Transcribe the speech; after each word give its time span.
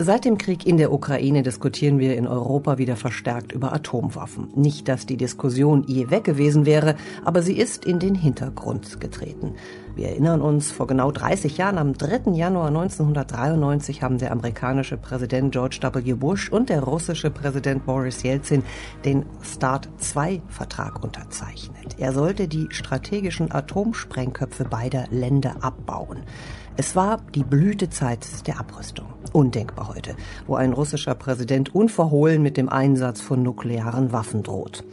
Seit 0.00 0.24
dem 0.24 0.38
Krieg 0.38 0.64
in 0.64 0.76
der 0.76 0.92
Ukraine 0.92 1.42
diskutieren 1.42 1.98
wir 1.98 2.16
in 2.16 2.28
Europa 2.28 2.78
wieder 2.78 2.94
verstärkt 2.94 3.50
über 3.50 3.72
Atomwaffen. 3.72 4.48
Nicht, 4.54 4.86
dass 4.86 5.06
die 5.06 5.16
Diskussion 5.16 5.82
je 5.88 6.08
weg 6.08 6.22
gewesen 6.22 6.66
wäre, 6.66 6.94
aber 7.24 7.42
sie 7.42 7.58
ist 7.58 7.84
in 7.84 7.98
den 7.98 8.14
Hintergrund 8.14 9.00
getreten. 9.00 9.54
Wir 9.96 10.10
erinnern 10.10 10.40
uns, 10.40 10.70
vor 10.70 10.86
genau 10.86 11.10
30 11.10 11.58
Jahren, 11.58 11.78
am 11.78 11.94
3. 11.94 12.30
Januar 12.30 12.68
1993, 12.68 14.00
haben 14.00 14.18
der 14.18 14.30
amerikanische 14.30 14.96
Präsident 14.96 15.50
George 15.50 15.80
W. 15.82 16.12
Bush 16.12 16.48
und 16.48 16.68
der 16.68 16.84
russische 16.84 17.30
Präsident 17.30 17.84
Boris 17.84 18.22
Yeltsin 18.22 18.62
den 19.04 19.26
START-2-Vertrag 19.42 21.02
unterzeichnet. 21.02 21.96
Er 21.98 22.12
sollte 22.12 22.46
die 22.46 22.68
strategischen 22.70 23.50
Atomsprengköpfe 23.50 24.64
beider 24.64 25.06
Länder 25.10 25.56
abbauen. 25.62 26.18
Es 26.80 26.94
war 26.94 27.20
die 27.34 27.42
Blütezeit 27.42 28.46
der 28.46 28.60
Abrüstung. 28.60 29.06
Undenkbar 29.32 29.88
heute, 29.88 30.14
wo 30.46 30.54
ein 30.54 30.72
russischer 30.72 31.16
Präsident 31.16 31.74
unverhohlen 31.74 32.40
mit 32.40 32.56
dem 32.56 32.68
Einsatz 32.68 33.20
von 33.20 33.42
nuklearen 33.42 34.12
Waffen 34.12 34.44
droht. 34.44 34.84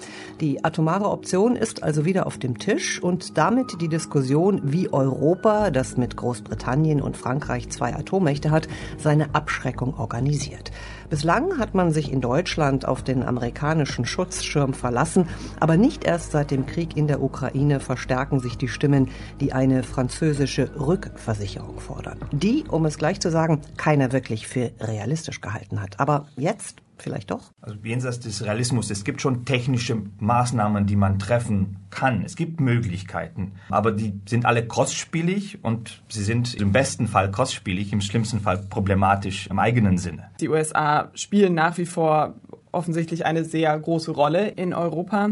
Die 0.42 0.66
atomare 0.66 1.08
Option 1.12 1.56
ist 1.56 1.84
also 1.84 2.04
wieder 2.04 2.26
auf 2.26 2.40
dem 2.40 2.58
Tisch 2.58 3.00
und 3.04 3.38
damit 3.38 3.82
die 3.82 3.88
Diskussion, 3.88 4.62
wie 4.64 4.92
Europa, 4.92 5.70
das 5.70 5.96
mit 5.96 6.18
Großbritannien 6.18 7.04
und 7.04 7.18
Frankreich 7.18 7.70
zwei 7.70 7.96
Atommächte 7.96 8.50
hat, 8.50 8.68
seine 8.98 9.36
Abschreckung 9.36 9.94
organisiert. 9.94 10.72
Bislang 11.10 11.60
hat 11.60 11.76
man 11.76 11.92
sich 11.92 12.12
in 12.12 12.20
Deutschland 12.20 12.88
auf 12.88 13.04
den 13.04 13.22
amerikanischen 13.24 14.06
Schutzschirm 14.06 14.74
verlassen, 14.74 15.28
aber 15.60 15.78
nicht 15.78 16.04
erst 16.04 16.32
seit 16.32 16.50
dem 16.50 16.66
Krieg 16.66 16.98
in 16.98 17.08
der 17.08 17.22
Ukraine 17.22 17.80
verstärken 17.80 18.40
sich 18.40 18.58
die 18.58 18.68
Stimmen, 18.68 19.10
die 19.40 19.54
eine 19.54 19.84
französische 19.84 20.70
Rückversicherung 20.80 21.80
fordern. 21.80 22.18
Die, 22.32 22.64
um 22.70 22.86
es 22.86 22.98
gleich 22.98 23.20
zu 23.20 23.30
sagen, 23.30 23.62
keiner 23.78 24.12
wirklich 24.12 24.48
für 24.48 24.72
realistisch 24.80 25.42
gehalten 25.42 25.82
hat. 25.82 26.00
Aber 26.00 26.28
jetzt 26.38 26.82
vielleicht 27.02 27.32
doch? 27.32 27.52
Also 27.62 27.78
jenseits 27.84 28.20
des 28.20 28.44
Realismus, 28.44 28.90
es 28.90 29.04
gibt 29.04 29.22
schon 29.22 29.46
technische 29.46 29.98
Maßnahmen, 30.20 30.86
die 30.86 30.96
man 30.96 31.20
treffen 31.20 31.78
kann. 31.90 32.24
Es 32.24 32.36
gibt 32.36 32.60
Möglichkeiten, 32.60 33.54
aber 33.70 33.92
die 33.92 34.20
sind 34.26 34.46
alle 34.46 34.66
kostspielig 34.66 35.64
und 35.64 36.02
sie 36.10 36.24
sind 36.24 36.54
im 36.56 36.72
besten 36.72 37.08
Fall 37.08 37.32
kostspielig, 37.32 37.94
im 37.94 38.02
schlimmsten 38.02 38.40
Fall 38.40 38.58
problematisch 38.58 39.48
im 39.48 39.60
eigenen 39.60 39.98
Sinne. 39.98 40.30
Die 40.40 40.50
USA 40.50 41.10
spielen 41.14 41.54
nach 41.54 41.78
wie 41.78 41.86
vor 41.86 42.36
offensichtlich 42.72 43.26
eine 43.26 43.46
sehr 43.46 43.78
große 43.80 44.12
Rolle 44.12 44.50
in 44.50 44.74
Europa. 44.74 45.30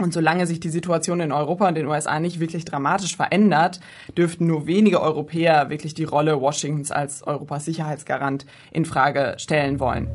Und 0.00 0.12
solange 0.12 0.46
sich 0.46 0.60
die 0.60 0.68
Situation 0.68 1.18
in 1.18 1.32
Europa 1.32 1.66
und 1.66 1.74
den 1.74 1.86
USA 1.86 2.20
nicht 2.20 2.38
wirklich 2.38 2.64
dramatisch 2.64 3.16
verändert, 3.16 3.80
dürften 4.16 4.46
nur 4.46 4.68
wenige 4.68 5.02
Europäer 5.02 5.70
wirklich 5.70 5.92
die 5.92 6.04
Rolle 6.04 6.40
Washingtons 6.40 6.92
als 6.92 7.24
Europas 7.24 7.64
Sicherheitsgarant 7.64 8.46
in 8.70 8.84
Frage 8.84 9.34
stellen 9.38 9.80
wollen. 9.80 10.06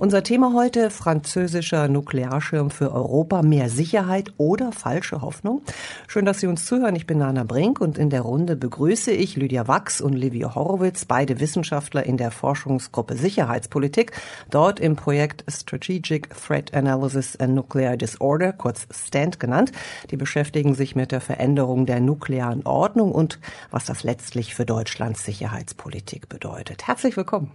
Unser 0.00 0.22
Thema 0.22 0.54
heute, 0.54 0.88
französischer 0.88 1.86
Nuklearschirm 1.86 2.70
für 2.70 2.90
Europa, 2.90 3.42
mehr 3.42 3.68
Sicherheit 3.68 4.32
oder 4.38 4.72
falsche 4.72 5.20
Hoffnung. 5.20 5.60
Schön, 6.08 6.24
dass 6.24 6.40
Sie 6.40 6.46
uns 6.46 6.64
zuhören. 6.64 6.96
Ich 6.96 7.06
bin 7.06 7.18
Nana 7.18 7.44
Brink 7.44 7.82
und 7.82 7.98
in 7.98 8.08
der 8.08 8.22
Runde 8.22 8.56
begrüße 8.56 9.10
ich 9.10 9.36
Lydia 9.36 9.68
Wachs 9.68 10.00
und 10.00 10.14
Livio 10.14 10.54
Horowitz, 10.54 11.04
beide 11.04 11.38
Wissenschaftler 11.38 12.06
in 12.06 12.16
der 12.16 12.30
Forschungsgruppe 12.30 13.14
Sicherheitspolitik, 13.14 14.12
dort 14.50 14.80
im 14.80 14.96
Projekt 14.96 15.44
Strategic 15.48 16.30
Threat 16.30 16.72
Analysis 16.72 17.36
and 17.36 17.54
Nuclear 17.54 17.98
Disorder, 17.98 18.54
kurz 18.54 18.88
STAND 18.90 19.38
genannt. 19.38 19.70
Die 20.10 20.16
beschäftigen 20.16 20.74
sich 20.74 20.96
mit 20.96 21.12
der 21.12 21.20
Veränderung 21.20 21.84
der 21.84 22.00
nuklearen 22.00 22.64
Ordnung 22.64 23.12
und 23.12 23.38
was 23.70 23.84
das 23.84 24.02
letztlich 24.02 24.54
für 24.54 24.64
Deutschlands 24.64 25.26
Sicherheitspolitik 25.26 26.30
bedeutet. 26.30 26.88
Herzlich 26.88 27.18
willkommen. 27.18 27.50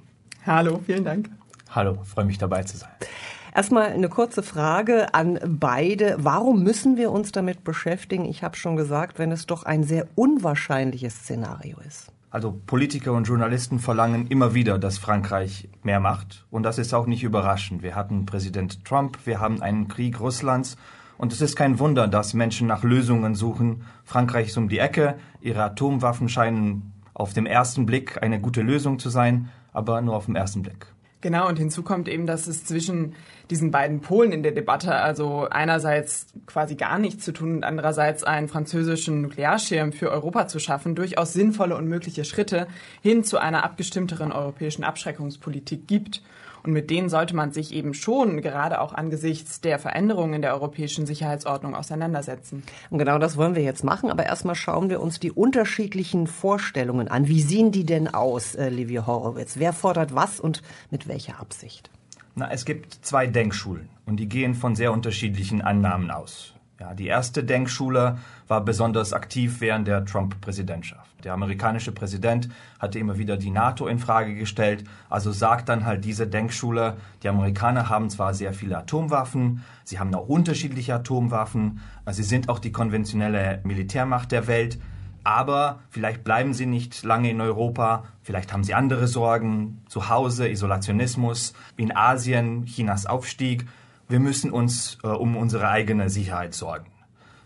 Hallo, 0.45 0.79
vielen 0.85 1.03
Dank. 1.03 1.31
Hallo, 1.72 1.97
freue 2.03 2.25
mich 2.25 2.38
dabei 2.38 2.61
zu 2.61 2.78
sein. 2.78 2.91
Erstmal 3.56 3.88
eine 3.88 4.09
kurze 4.09 4.44
Frage 4.44 5.13
an 5.16 5.39
beide. 5.47 6.17
Warum 6.19 6.61
müssen 6.61 6.97
wir 6.97 7.09
uns 7.11 7.31
damit 7.31 7.63
beschäftigen? 7.63 8.25
Ich 8.25 8.44
habe 8.44 8.56
schon 8.56 8.75
gesagt, 8.75 9.17
wenn 9.17 9.31
es 9.31 9.47
doch 9.47 9.63
ein 9.63 9.83
sehr 9.83 10.07
unwahrscheinliches 10.13 11.16
Szenario 11.16 11.78
ist. 11.88 12.11
Also 12.29 12.51
Politiker 12.67 13.13
und 13.13 13.23
Journalisten 13.23 13.79
verlangen 13.79 14.28
immer 14.28 14.53
wieder, 14.53 14.78
dass 14.78 15.00
Frankreich 15.00 15.69
mehr 15.81 16.00
macht. 16.00 16.45
Und 16.51 16.63
das 16.63 16.77
ist 16.77 16.94
auch 16.94 17.07
nicht 17.07 17.23
überraschend. 17.23 17.81
Wir 17.81 17.95
hatten 17.95 18.25
Präsident 18.27 18.85
Trump, 18.85 19.17
wir 19.25 19.39
haben 19.39 19.63
einen 19.63 19.88
Krieg 19.88 20.19
Russlands. 20.19 20.75
Und 21.17 21.33
es 21.33 21.41
ist 21.41 21.56
kein 21.56 21.79
Wunder, 21.79 22.07
dass 22.07 22.33
Menschen 22.33 22.67
nach 22.67 22.83
Lösungen 22.83 23.33
suchen. 23.33 23.85
Frankreich 24.03 24.47
ist 24.47 24.57
um 24.57 24.69
die 24.69 24.79
Ecke. 24.79 25.16
Ihre 25.39 25.63
Atomwaffen 25.63 26.29
scheinen 26.29 26.94
auf 27.13 27.33
dem 27.33 27.45
ersten 27.45 27.85
Blick 27.85 28.22
eine 28.22 28.41
gute 28.41 28.62
Lösung 28.62 29.00
zu 29.00 29.09
sein 29.09 29.50
aber 29.75 30.02
nur 30.02 30.16
auf 30.16 30.25
den 30.25 30.36
ersten 30.36 30.62
Blick. 30.62 30.88
Genau, 31.25 31.47
und 31.47 31.58
hinzu 31.58 31.81
kommt 31.81 32.08
eben, 32.08 32.28
dass 32.28 32.46
es 32.46 32.66
zwischen 32.66 33.16
diesen 33.50 33.72
beiden 33.72 34.00
Polen 34.00 34.31
in 34.31 34.44
der 34.44 34.52
Debatte, 34.52 34.94
also 34.94 35.47
einerseits 35.50 36.28
quasi 36.46 36.75
gar 36.75 37.00
nichts 37.00 37.25
zu 37.25 37.31
tun 37.31 37.56
und 37.56 37.63
andererseits 37.63 38.24
einen 38.24 38.47
französischen 38.47 39.22
Nuklearschirm 39.24 39.91
für 39.91 40.12
Europa 40.12 40.47
zu 40.47 40.59
schaffen, 40.59 40.94
durchaus 40.94 41.34
sinnvolle 41.34 41.78
und 41.78 41.88
mögliche 41.88 42.25
Schritte 42.25 42.68
hin 43.02 43.24
zu 43.24 43.40
einer 43.40 43.63
abgestimmteren 43.63 44.31
europäischen 44.31 44.84
Abschreckungspolitik 44.84 45.88
gibt. 45.88 46.22
Und 46.65 46.73
mit 46.73 46.89
denen 46.89 47.09
sollte 47.09 47.35
man 47.35 47.51
sich 47.51 47.73
eben 47.73 47.93
schon 47.93 48.41
gerade 48.41 48.81
auch 48.81 48.91
angesichts 48.91 49.61
der 49.61 49.77
Veränderungen 49.77 50.33
in 50.33 50.41
der 50.41 50.53
europäischen 50.53 51.05
Sicherheitsordnung 51.05 51.75
auseinandersetzen. 51.75 52.63
Und 52.89 52.97
genau 52.97 53.19
das 53.19 53.37
wollen 53.37 53.53
wir 53.53 53.61
jetzt 53.61 53.83
machen. 53.83 54.09
Aber 54.09 54.25
erstmal 54.25 54.55
schauen 54.55 54.89
wir 54.89 54.99
uns 54.99 55.19
die 55.19 55.31
unterschiedlichen 55.31 56.25
Vorstellungen 56.25 57.07
an. 57.07 57.27
Wie 57.27 57.41
sehen 57.41 57.71
die 57.71 57.85
denn 57.85 58.11
aus, 58.11 58.55
äh, 58.55 58.69
Livia 58.69 59.05
Horowitz? 59.05 59.57
Wer 59.57 59.73
fordert 59.73 60.15
was 60.15 60.39
und 60.39 60.63
mit 60.89 61.07
welcher 61.07 61.39
Absicht? 61.39 61.91
Na, 62.33 62.49
es 62.51 62.65
gibt 62.65 63.05
zwei 63.05 63.27
Denkschulen 63.27 63.87
und 64.07 64.19
die 64.19 64.27
gehen 64.27 64.55
von 64.55 64.75
sehr 64.75 64.91
unterschiedlichen 64.91 65.61
Annahmen 65.61 66.09
aus. 66.09 66.54
Ja, 66.80 66.94
die 66.94 67.08
erste 67.08 67.44
Denkschule 67.44 68.18
war 68.50 68.62
besonders 68.62 69.13
aktiv 69.13 69.62
während 69.62 69.88
der 69.88 70.03
Trump-Präsidentschaft. 70.03 71.24
Der 71.24 71.34
amerikanische 71.34 71.94
Präsident 71.94 72.50
hatte 72.80 73.00
immer 73.00 73.18
wieder 73.18 73.38
die 73.38 73.50
NATO 73.50 73.88
in 73.88 73.97
Frage 73.97 74.36
gestellt. 74.36 74.84
Also 75.09 75.31
sagt 75.31 75.69
dann 75.69 75.86
halt 75.86 76.03
diese 76.03 76.28
Denkschule, 76.28 76.97
die 77.24 77.30
Amerikaner 77.30 77.88
haben 77.88 78.09
zwar 78.09 78.34
sehr 78.34 78.53
viele 78.53 78.78
Atomwaffen, 78.78 79.63
sie 79.86 80.00
haben 80.00 80.13
auch 80.13 80.28
unterschiedliche 80.28 80.96
Atomwaffen, 80.96 81.80
sie 82.12 82.24
sind 82.24 82.50
auch 82.50 82.59
die 82.59 82.74
konventionelle 82.74 83.62
Militärmacht 83.63 84.34
der 84.34 84.47
Welt, 84.47 84.78
aber 85.24 85.80
vielleicht 85.90 86.24
bleiben 86.24 86.53
sie 86.53 86.68
nicht 86.68 87.03
lange 87.03 87.31
in 87.31 87.42
Europa, 87.42 88.03
vielleicht 88.22 88.52
haben 88.52 88.63
sie 88.66 88.75
andere 88.75 89.07
Sorgen, 89.07 89.81
zu 89.88 90.09
Hause, 90.09 90.50
Isolationismus, 90.50 91.53
in 91.78 91.96
Asien, 91.96 92.66
Chinas 92.66 93.06
Aufstieg 93.07 93.66
wir 94.07 94.19
müssen 94.19 94.51
uns 94.51 94.97
äh, 95.03 95.07
um 95.07 95.35
unsere 95.35 95.69
eigene 95.69 96.09
Sicherheit 96.09 96.53
sorgen. 96.53 96.88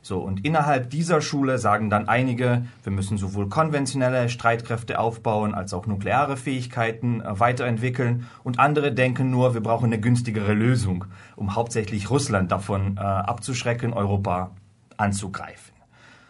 So, 0.02 0.20
und 0.20 0.46
innerhalb 0.46 0.90
dieser 0.90 1.22
Schule 1.22 1.58
sagen 1.58 1.90
dann 1.90 2.08
einige, 2.08 2.66
wir 2.84 2.92
müssen 2.92 3.18
sowohl 3.18 3.50
konventionelle 3.50 4.30
Streitkräfte 4.30 4.98
aufbauen 4.98 5.54
als 5.54 5.74
auch 5.74 5.88
nukleare 5.88 6.38
Fähigkeiten 6.38 7.22
äh, 7.22 7.40
weiterentwickeln. 7.40 8.28
Und 8.44 8.60
andere 8.60 8.94
denken 8.94 9.30
nur, 9.30 9.54
wir 9.54 9.62
brauchen 9.62 9.86
eine 9.86 10.00
günstigere 10.00 10.54
Lösung, 10.54 11.06
um 11.36 11.56
hauptsächlich 11.56 12.10
Russland 12.10 12.52
davon 12.52 12.98
äh, 12.98 13.02
abzuschrecken, 13.02 13.94
Europa 13.94 14.52
anzugreifen. 14.98 15.74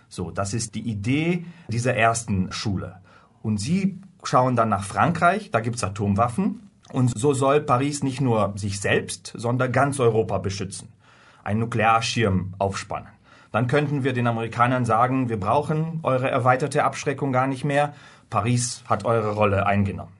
So, 0.09 0.31
das 0.31 0.53
ist 0.53 0.73
die 0.73 0.81
Idee 0.81 1.45
dieser 1.67 1.95
ersten 1.95 2.51
Schule. 2.51 2.97
Und 3.43 3.59
sie 3.59 4.01
schauen 4.23 4.55
dann 4.55 4.69
nach 4.69 4.83
Frankreich, 4.83 5.51
da 5.51 5.59
gibt's 5.59 5.83
Atomwaffen. 5.83 6.68
Und 6.91 7.17
so 7.17 7.33
soll 7.33 7.61
Paris 7.61 8.03
nicht 8.03 8.21
nur 8.21 8.53
sich 8.55 8.79
selbst, 8.79 9.33
sondern 9.35 9.71
ganz 9.71 9.99
Europa 9.99 10.37
beschützen. 10.39 10.89
Ein 11.43 11.59
Nuklearschirm 11.59 12.53
aufspannen. 12.57 13.09
Dann 13.51 13.67
könnten 13.67 14.03
wir 14.03 14.13
den 14.13 14.27
Amerikanern 14.27 14.85
sagen, 14.85 15.29
wir 15.29 15.39
brauchen 15.39 15.99
eure 16.03 16.29
erweiterte 16.29 16.83
Abschreckung 16.83 17.31
gar 17.31 17.47
nicht 17.47 17.63
mehr. 17.63 17.93
Paris 18.29 18.83
hat 18.87 19.05
eure 19.05 19.33
Rolle 19.33 19.65
eingenommen. 19.65 20.13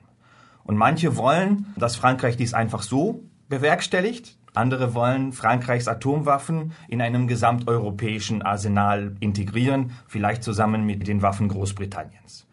Und 0.64 0.78
manche 0.78 1.16
wollen, 1.16 1.74
dass 1.78 1.96
Frankreich 1.96 2.38
dies 2.38 2.54
einfach 2.54 2.82
so 2.82 3.24
bewerkstelligt. 3.50 4.38
Andere 4.56 4.94
wollen 4.96 5.32
Frankreichs 5.32 5.88
Atomwaffen 5.88 6.74
in 6.88 7.02
einem 7.02 7.28
gesamteuropäischen 7.28 8.42
Arsenal 8.42 9.16
integrieren, 9.20 9.92
vielleicht 10.08 10.44
zusammen 10.44 10.86
mit 10.86 11.08
den 11.08 11.22
Waffen 11.22 11.50
Großbritanniens. 11.50 12.48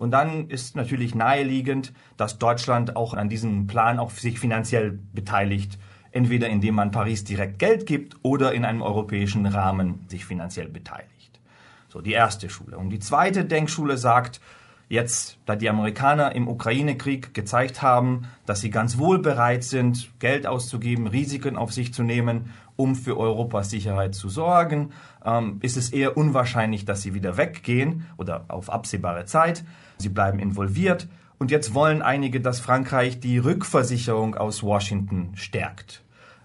Und 0.00 0.12
dann 0.12 0.48
ist 0.48 0.76
natürlich 0.76 1.14
naheliegend, 1.14 1.92
dass 2.16 2.38
Deutschland 2.38 2.96
auch 2.96 3.12
an 3.12 3.28
diesem 3.28 3.66
Plan 3.66 3.98
auch 3.98 4.10
sich 4.10 4.40
finanziell 4.40 4.98
beteiligt, 5.12 5.78
entweder 6.10 6.48
indem 6.48 6.76
man 6.76 6.90
Paris 6.90 7.22
direkt 7.22 7.58
Geld 7.58 7.84
gibt 7.84 8.16
oder 8.22 8.54
in 8.54 8.64
einem 8.64 8.80
europäischen 8.80 9.44
Rahmen 9.44 10.06
sich 10.08 10.24
finanziell 10.24 10.68
beteiligt. 10.68 11.38
So 11.90 12.00
die 12.00 12.12
erste 12.12 12.48
Schule. 12.48 12.78
Und 12.78 12.88
die 12.88 12.98
zweite 12.98 13.44
Denkschule 13.44 13.98
sagt, 13.98 14.40
jetzt, 14.88 15.36
da 15.44 15.54
die 15.54 15.68
Amerikaner 15.68 16.34
im 16.34 16.48
Ukraine-Krieg 16.48 17.34
gezeigt 17.34 17.82
haben, 17.82 18.22
dass 18.46 18.62
sie 18.62 18.70
ganz 18.70 18.96
wohl 18.96 19.18
bereit 19.18 19.64
sind, 19.64 20.18
Geld 20.18 20.46
auszugeben, 20.46 21.08
Risiken 21.08 21.58
auf 21.58 21.74
sich 21.74 21.92
zu 21.92 22.02
nehmen, 22.02 22.54
um 22.76 22.94
für 22.96 23.18
Europas 23.18 23.68
Sicherheit 23.68 24.14
zu 24.14 24.30
sorgen, 24.30 24.92
ähm, 25.26 25.58
ist 25.60 25.76
es 25.76 25.90
eher 25.90 26.16
unwahrscheinlich, 26.16 26.86
dass 26.86 27.02
sie 27.02 27.12
wieder 27.12 27.36
weggehen 27.36 28.06
oder 28.16 28.46
auf 28.48 28.70
absehbare 28.70 29.26
Zeit. 29.26 29.62
Sie 30.00 30.08
bleiben 30.08 30.38
involviert 30.38 31.08
Und 31.38 31.50
jetzt 31.50 31.72
wollen 31.72 32.02
einige, 32.02 32.42
dass 32.42 32.60
Frankreich 32.60 33.18
die 33.18 33.38
Rückversicherung 33.38 34.34
aus 34.34 34.62
Washington 34.62 35.30
stärkt. 35.36 36.02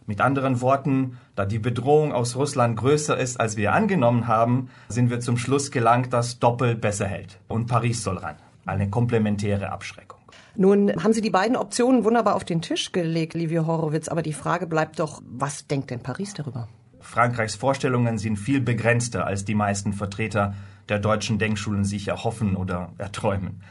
Mit 0.08 0.22
anderen 0.22 0.62
Worten, 0.62 1.18
da 1.36 1.46
die 1.46 1.60
Bedrohung 1.60 2.14
aus 2.14 2.38
Russland 2.38 2.78
größer 2.78 3.18
ist, 3.18 3.38
als 3.38 3.58
wir 3.58 3.74
angenommen 3.74 4.28
haben, 4.28 4.70
sind 4.88 5.10
wir 5.10 5.20
zum 5.20 5.38
Schluss 5.38 5.72
gelangt, 5.72 6.14
dass 6.14 6.40
Doppel 6.40 6.76
besser 6.76 7.08
hält. 7.08 7.40
Und 7.50 7.66
Paris 7.66 8.04
soll 8.04 8.20
ran. 8.20 8.36
Eine 8.66 8.90
komplementäre 8.90 9.72
Abschreckung. 9.72 10.20
Nun 10.56 11.04
haben 11.04 11.12
Sie 11.12 11.22
die 11.22 11.30
beiden 11.30 11.58
Optionen 11.58 12.06
wunderbar 12.06 12.36
auf 12.36 12.46
den 12.46 12.62
Tisch 12.62 12.94
gelegt, 12.94 13.34
Livio 13.34 13.68
Horowitz, 13.68 14.08
aber 14.08 14.22
die 14.22 14.32
Frage 14.32 14.68
bleibt 14.68 15.00
doch, 15.00 15.22
was 15.26 15.68
denkt 15.68 15.90
denn 15.90 16.00
Paris 16.00 16.34
darüber? 16.34 16.70
Frankreichs 17.02 17.56
Vorstellungen 17.56 18.18
sind 18.18 18.38
viel 18.38 18.62
begrenzter, 18.62 19.28
als 19.28 19.44
die 19.44 19.56
meisten 19.56 19.92
Vertreter 19.92 20.56
der 20.90 21.00
deutschen 21.00 21.40
Denkschulen 21.40 21.86
sich 21.86 22.08
erhoffen 22.08 22.56
oder 22.56 22.94
erträumen. 22.98 23.62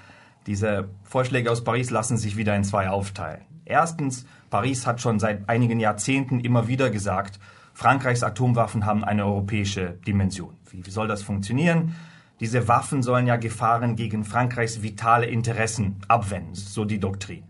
Diese 0.47 0.89
Vorschläge 1.03 1.51
aus 1.51 1.65
Paris 1.65 1.91
lassen 1.91 2.17
sich 2.17 2.37
wieder 2.37 2.55
in 2.55 2.65
zwei 2.65 2.89
aufteilen. 2.89 3.43
Erstens, 3.65 4.27
Paris 4.51 4.87
hat 4.87 5.01
schon 5.01 5.19
seit 5.19 5.49
einigen 5.49 5.81
Jahrzehnten 5.81 6.41
immer 6.41 6.69
wieder 6.69 6.91
gesagt, 6.91 7.39
Frankreichs 7.73 8.23
Atomwaffen 8.23 8.87
haben 8.87 9.05
eine 9.05 9.25
europäische 9.25 9.99
Dimension. 10.07 10.55
Wie 10.71 10.91
soll 10.91 11.09
das 11.09 11.23
funktionieren? 11.23 11.95
Diese 12.41 12.69
Waffen 12.69 13.03
sollen 13.03 13.27
ja 13.27 13.37
Gefahren 13.37 13.97
gegen 13.97 14.25
Frankreichs 14.25 14.83
vitale 14.83 15.27
Interessen 15.27 15.97
abwenden, 16.09 16.55
so 16.55 16.85
die 16.85 17.01
Doktrin. 17.01 17.45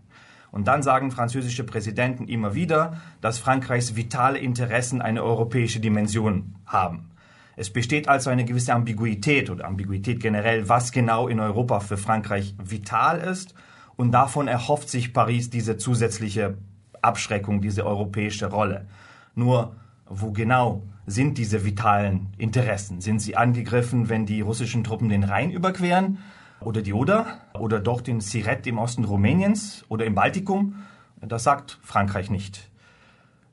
Und 0.51 0.67
dann 0.67 0.83
sagen 0.83 1.11
französische 1.11 1.65
Präsidenten 1.65 2.27
immer 2.27 2.55
wieder, 2.55 3.01
dass 3.19 3.39
Frankreichs 3.39 3.95
vitale 3.95 4.39
Interessen 4.39 5.01
eine 5.01 5.21
europäische 5.21 5.81
Dimension 5.81 6.55
haben. 6.65 7.09
Es 7.55 7.69
besteht 7.69 8.09
also 8.09 8.29
eine 8.29 8.45
gewisse 8.45 8.73
Ambiguität 8.73 9.49
oder 9.49 9.65
Ambiguität 9.65 10.19
generell, 10.19 10.67
was 10.67 10.91
genau 10.91 11.27
in 11.27 11.39
Europa 11.39 11.79
für 11.79 11.97
Frankreich 11.97 12.55
vital 12.61 13.19
ist. 13.19 13.53
Und 13.95 14.11
davon 14.11 14.47
erhofft 14.47 14.89
sich 14.89 15.13
Paris 15.13 15.49
diese 15.49 15.77
zusätzliche 15.77 16.57
Abschreckung, 17.01 17.61
diese 17.61 17.85
europäische 17.85 18.47
Rolle. 18.47 18.87
Nur, 19.35 19.75
wo 20.07 20.31
genau 20.31 20.83
sind 21.05 21.37
diese 21.37 21.63
vitalen 21.63 22.27
Interessen? 22.37 22.99
Sind 22.99 23.19
sie 23.19 23.37
angegriffen, 23.37 24.09
wenn 24.09 24.25
die 24.25 24.41
russischen 24.41 24.83
Truppen 24.83 25.09
den 25.09 25.23
Rhein 25.23 25.51
überqueren? 25.51 26.17
Oder 26.59 26.81
die 26.81 26.93
Oder? 26.93 27.39
Oder 27.53 27.79
doch 27.79 28.01
den 28.01 28.21
Siret 28.21 28.65
im 28.67 28.79
Osten 28.79 29.03
Rumäniens? 29.05 29.85
Oder 29.87 30.05
im 30.05 30.15
Baltikum? 30.15 30.83
Das 31.21 31.43
sagt 31.43 31.79
Frankreich 31.83 32.29
nicht. 32.29 32.69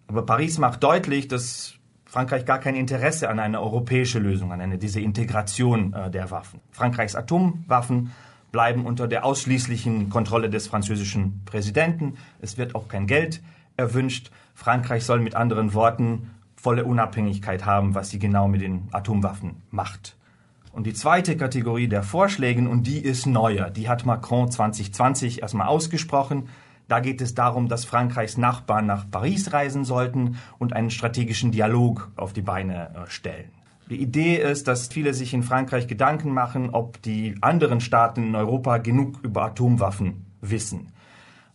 Aber 0.09 0.27
Paris 0.27 0.59
macht 0.59 0.83
deutlich, 0.83 1.29
dass 1.29 1.75
Frankreich 2.13 2.45
gar 2.45 2.59
kein 2.59 2.75
Interesse 2.75 3.31
an 3.31 3.39
einer 3.39 3.63
europäischen 3.63 4.23
Lösung, 4.23 4.53
an 4.53 4.61
eine, 4.61 4.77
diese 4.77 5.01
Integration 5.01 5.95
äh, 5.95 6.11
der 6.11 6.31
Waffen. 6.31 6.61
Frankreichs 6.71 7.17
Atomwaffen 7.17 8.13
bleiben 8.51 8.85
unter 8.85 9.09
der 9.09 9.25
ausschließlichen 9.25 10.11
Kontrolle 10.11 10.51
des 10.51 10.67
französischen 10.67 11.41
Präsidenten. 11.47 12.19
Es 12.43 12.59
wird 12.59 12.75
auch 12.75 12.87
kein 12.89 13.07
Geld 13.07 13.41
erwünscht. 13.79 14.31
Frankreich 14.55 15.07
soll 15.07 15.21
mit 15.21 15.35
anderen 15.37 15.73
Worten 15.73 16.33
volle 16.55 16.85
Unabhängigkeit 16.85 17.65
haben, 17.65 17.95
was 17.95 18.11
sie 18.11 18.19
genau 18.19 18.47
mit 18.47 18.61
den 18.61 18.89
Atomwaffen 18.93 19.63
macht. 19.71 20.15
Und 20.71 20.87
die 20.87 20.93
zweite 20.93 21.39
Kategorie 21.39 21.89
der 21.89 22.03
Vorschlägen, 22.03 22.67
und 22.67 22.87
die 22.87 22.99
ist 22.99 23.25
neuer, 23.25 23.71
die 23.71 23.89
hat 23.89 24.05
Macron 24.05 24.51
2020 24.51 25.41
erstmal 25.41 25.67
ausgesprochen, 25.67 26.51
da 26.93 27.01
geht 27.01 27.23
es 27.23 27.35
darum, 27.35 27.69
dass 27.69 27.87
Frankreichs 27.87 28.37
Nachbarn 28.37 28.85
nach 28.85 29.11
Paris 29.11 29.55
reisen 29.55 29.87
sollten 29.87 30.37
und 30.59 30.75
einen 30.75 30.91
strategischen 30.91 31.51
Dialog 31.51 32.13
auf 32.17 32.35
die 32.35 32.43
Beine 32.43 32.91
äh, 32.95 33.11
stellen. 33.11 33.49
Die 33.89 33.97
Idee 33.97 34.37
ist, 34.37 34.69
dass 34.69 34.89
viele 34.89 35.15
sich 35.15 35.33
in 35.33 35.43
Frankreich 35.43 35.87
Gedanken 35.87 36.35
machen, 36.35 36.69
ob 36.69 37.01
die 37.01 37.35
anderen 37.41 37.81
Staaten 37.81 38.27
in 38.27 38.35
Europa 38.35 38.77
genug 38.77 39.21
über 39.23 39.45
Atomwaffen 39.45 40.27
wissen. 40.43 40.93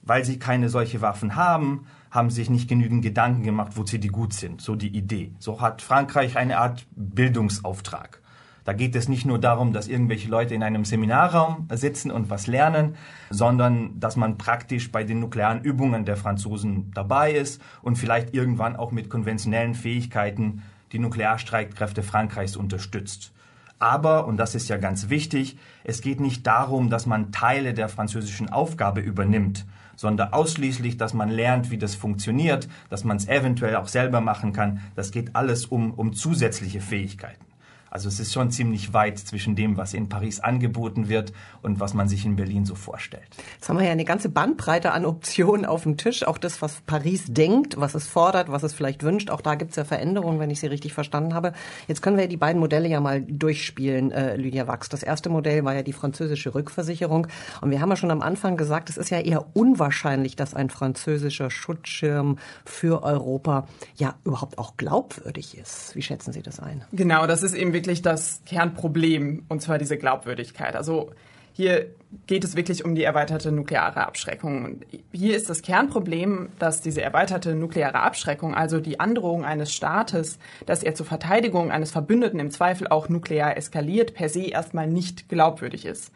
Weil 0.01 0.25
sie 0.25 0.39
keine 0.39 0.69
solche 0.69 1.01
Waffen 1.01 1.35
haben, 1.35 1.85
haben 2.09 2.31
sich 2.31 2.49
nicht 2.49 2.67
genügend 2.67 3.03
Gedanken 3.03 3.43
gemacht, 3.43 3.73
wozu 3.75 3.99
die 3.99 4.07
gut 4.07 4.33
sind. 4.33 4.59
So 4.59 4.73
die 4.73 4.97
Idee. 4.97 5.35
So 5.37 5.61
hat 5.61 5.83
Frankreich 5.83 6.35
eine 6.35 6.57
Art 6.57 6.87
Bildungsauftrag. 6.95 8.23
Da 8.67 8.73
geht 8.73 8.97
es 8.97 9.07
nicht 9.07 9.25
nur 9.25 9.39
darum, 9.39 9.71
dass 9.71 9.87
irgendwelche 9.87 10.27
Leute 10.27 10.53
in 10.53 10.61
einem 10.61 10.83
Seminarraum 10.83 11.69
sitzen 11.71 12.11
und 12.11 12.29
was 12.29 12.47
lernen, 12.47 12.97
sondern 13.29 13.97
dass 13.97 14.17
man 14.17 14.37
praktisch 14.37 14.91
bei 14.91 15.05
den 15.05 15.21
nuklearen 15.21 15.61
Übungen 15.61 16.03
der 16.03 16.17
Franzosen 16.17 16.91
dabei 16.93 17.31
ist 17.31 17.61
und 17.81 17.95
vielleicht 17.95 18.33
irgendwann 18.33 18.75
auch 18.75 18.91
mit 18.91 19.09
konventionellen 19.09 19.73
Fähigkeiten 19.73 20.63
die 20.91 20.99
Nuklearstreitkräfte 20.99 22.03
Frankreichs 22.03 22.57
unterstützt. 22.57 23.31
Aber, 23.79 24.27
und 24.27 24.35
das 24.35 24.53
ist 24.53 24.67
ja 24.67 24.75
ganz 24.75 25.07
wichtig, 25.07 25.57
es 25.85 26.01
geht 26.01 26.19
nicht 26.19 26.45
darum, 26.45 26.89
dass 26.89 27.05
man 27.05 27.31
Teile 27.31 27.73
der 27.73 27.87
französischen 27.87 28.49
Aufgabe 28.49 28.99
übernimmt, 28.99 29.65
sondern 29.95 30.33
ausschließlich, 30.33 30.97
dass 30.97 31.13
man 31.13 31.29
lernt, 31.29 31.71
wie 31.71 31.77
das 31.77 31.95
funktioniert, 31.95 32.67
dass 32.89 33.05
man 33.05 33.15
es 33.15 33.29
eventuell 33.29 33.77
auch 33.77 33.87
selber 33.87 34.19
machen 34.19 34.51
kann. 34.51 34.81
Das 34.93 35.11
geht 35.11 35.37
alles 35.37 35.67
um, 35.67 35.93
um 35.93 36.11
zusätzliche 36.11 36.81
Fähigkeiten. 36.81 37.47
Also 37.89 38.07
es 38.09 38.19
ist 38.19 38.33
schon 38.33 38.51
ziemlich 38.51 38.93
weit 38.93 39.19
zwischen 39.19 39.55
dem, 39.55 39.77
was 39.77 39.93
in 39.93 40.09
Paris 40.09 40.39
angeboten 40.39 41.09
wird 41.09 41.33
und 41.61 41.79
was 41.79 41.93
man 41.93 42.07
sich 42.07 42.25
in 42.25 42.35
Berlin 42.35 42.65
so 42.65 42.75
vorstellt. 42.75 43.27
Jetzt 43.55 43.69
haben 43.69 43.77
wir 43.79 43.85
ja 43.85 43.91
eine 43.91 44.05
ganze 44.05 44.29
Bandbreite 44.29 44.91
an 44.91 45.05
Optionen 45.05 45.65
auf 45.65 45.83
dem 45.83 45.97
Tisch. 45.97 46.25
Auch 46.25 46.37
das, 46.37 46.61
was 46.61 46.81
Paris 46.85 47.25
denkt, 47.27 47.79
was 47.79 47.95
es 47.95 48.07
fordert, 48.07 48.51
was 48.51 48.63
es 48.63 48.73
vielleicht 48.73 49.03
wünscht. 49.03 49.29
Auch 49.29 49.41
da 49.41 49.55
gibt 49.55 49.71
es 49.71 49.77
ja 49.77 49.85
Veränderungen, 49.85 50.39
wenn 50.39 50.49
ich 50.49 50.59
Sie 50.59 50.67
richtig 50.67 50.93
verstanden 50.93 51.33
habe. 51.33 51.53
Jetzt 51.87 52.01
können 52.01 52.17
wir 52.17 52.27
die 52.27 52.37
beiden 52.37 52.59
Modelle 52.59 52.87
ja 52.87 52.99
mal 52.99 53.21
durchspielen, 53.21 54.11
äh, 54.11 54.35
Lydia 54.35 54.67
Wachs. 54.67 54.89
Das 54.89 55.03
erste 55.03 55.29
Modell 55.29 55.63
war 55.63 55.73
ja 55.73 55.83
die 55.83 55.93
französische 55.93 56.53
Rückversicherung. 56.53 57.27
Und 57.61 57.71
wir 57.71 57.81
haben 57.81 57.89
ja 57.89 57.95
schon 57.95 58.11
am 58.11 58.21
Anfang 58.21 58.57
gesagt, 58.57 58.89
es 58.89 58.97
ist 58.97 59.09
ja 59.09 59.19
eher 59.19 59.45
unwahrscheinlich, 59.53 60.35
dass 60.35 60.53
ein 60.53 60.69
französischer 60.69 61.49
Schutzschirm 61.49 62.37
für 62.65 63.03
Europa 63.03 63.67
ja 63.95 64.15
überhaupt 64.23 64.57
auch 64.57 64.77
glaubwürdig 64.77 65.57
ist. 65.57 65.95
Wie 65.95 66.01
schätzen 66.01 66.33
Sie 66.33 66.41
das 66.41 66.59
ein? 66.59 66.83
Genau, 66.91 67.27
das 67.27 67.43
ist 67.43 67.53
eben 67.53 67.73
wirklich 67.77 68.01
das 68.01 68.41
Kernproblem, 68.47 69.45
und 69.47 69.61
zwar 69.61 69.77
diese 69.77 69.97
Glaubwürdigkeit. 69.97 70.75
Also 70.75 71.11
hier 71.53 71.87
geht 72.25 72.43
es 72.43 72.55
wirklich 72.55 72.85
um 72.85 72.95
die 72.95 73.03
erweiterte 73.03 73.51
nukleare 73.51 74.05
Abschreckung. 74.05 74.65
Und 74.65 74.85
hier 75.11 75.35
ist 75.35 75.49
das 75.49 75.61
Kernproblem, 75.61 76.49
dass 76.57 76.81
diese 76.81 77.01
erweiterte 77.01 77.53
nukleare 77.55 77.99
Abschreckung, 77.99 78.55
also 78.55 78.79
die 78.79 78.99
Androhung 78.99 79.45
eines 79.45 79.73
Staates, 79.73 80.39
dass 80.65 80.83
er 80.83 80.95
zur 80.95 81.05
Verteidigung 81.05 81.71
eines 81.71 81.91
Verbündeten 81.91 82.39
im 82.39 82.51
Zweifel 82.51 82.87
auch 82.87 83.09
nuklear 83.09 83.57
eskaliert, 83.57 84.13
per 84.13 84.29
se 84.29 84.45
erstmal 84.45 84.87
nicht 84.87 85.29
glaubwürdig 85.29 85.85
ist. 85.85 86.11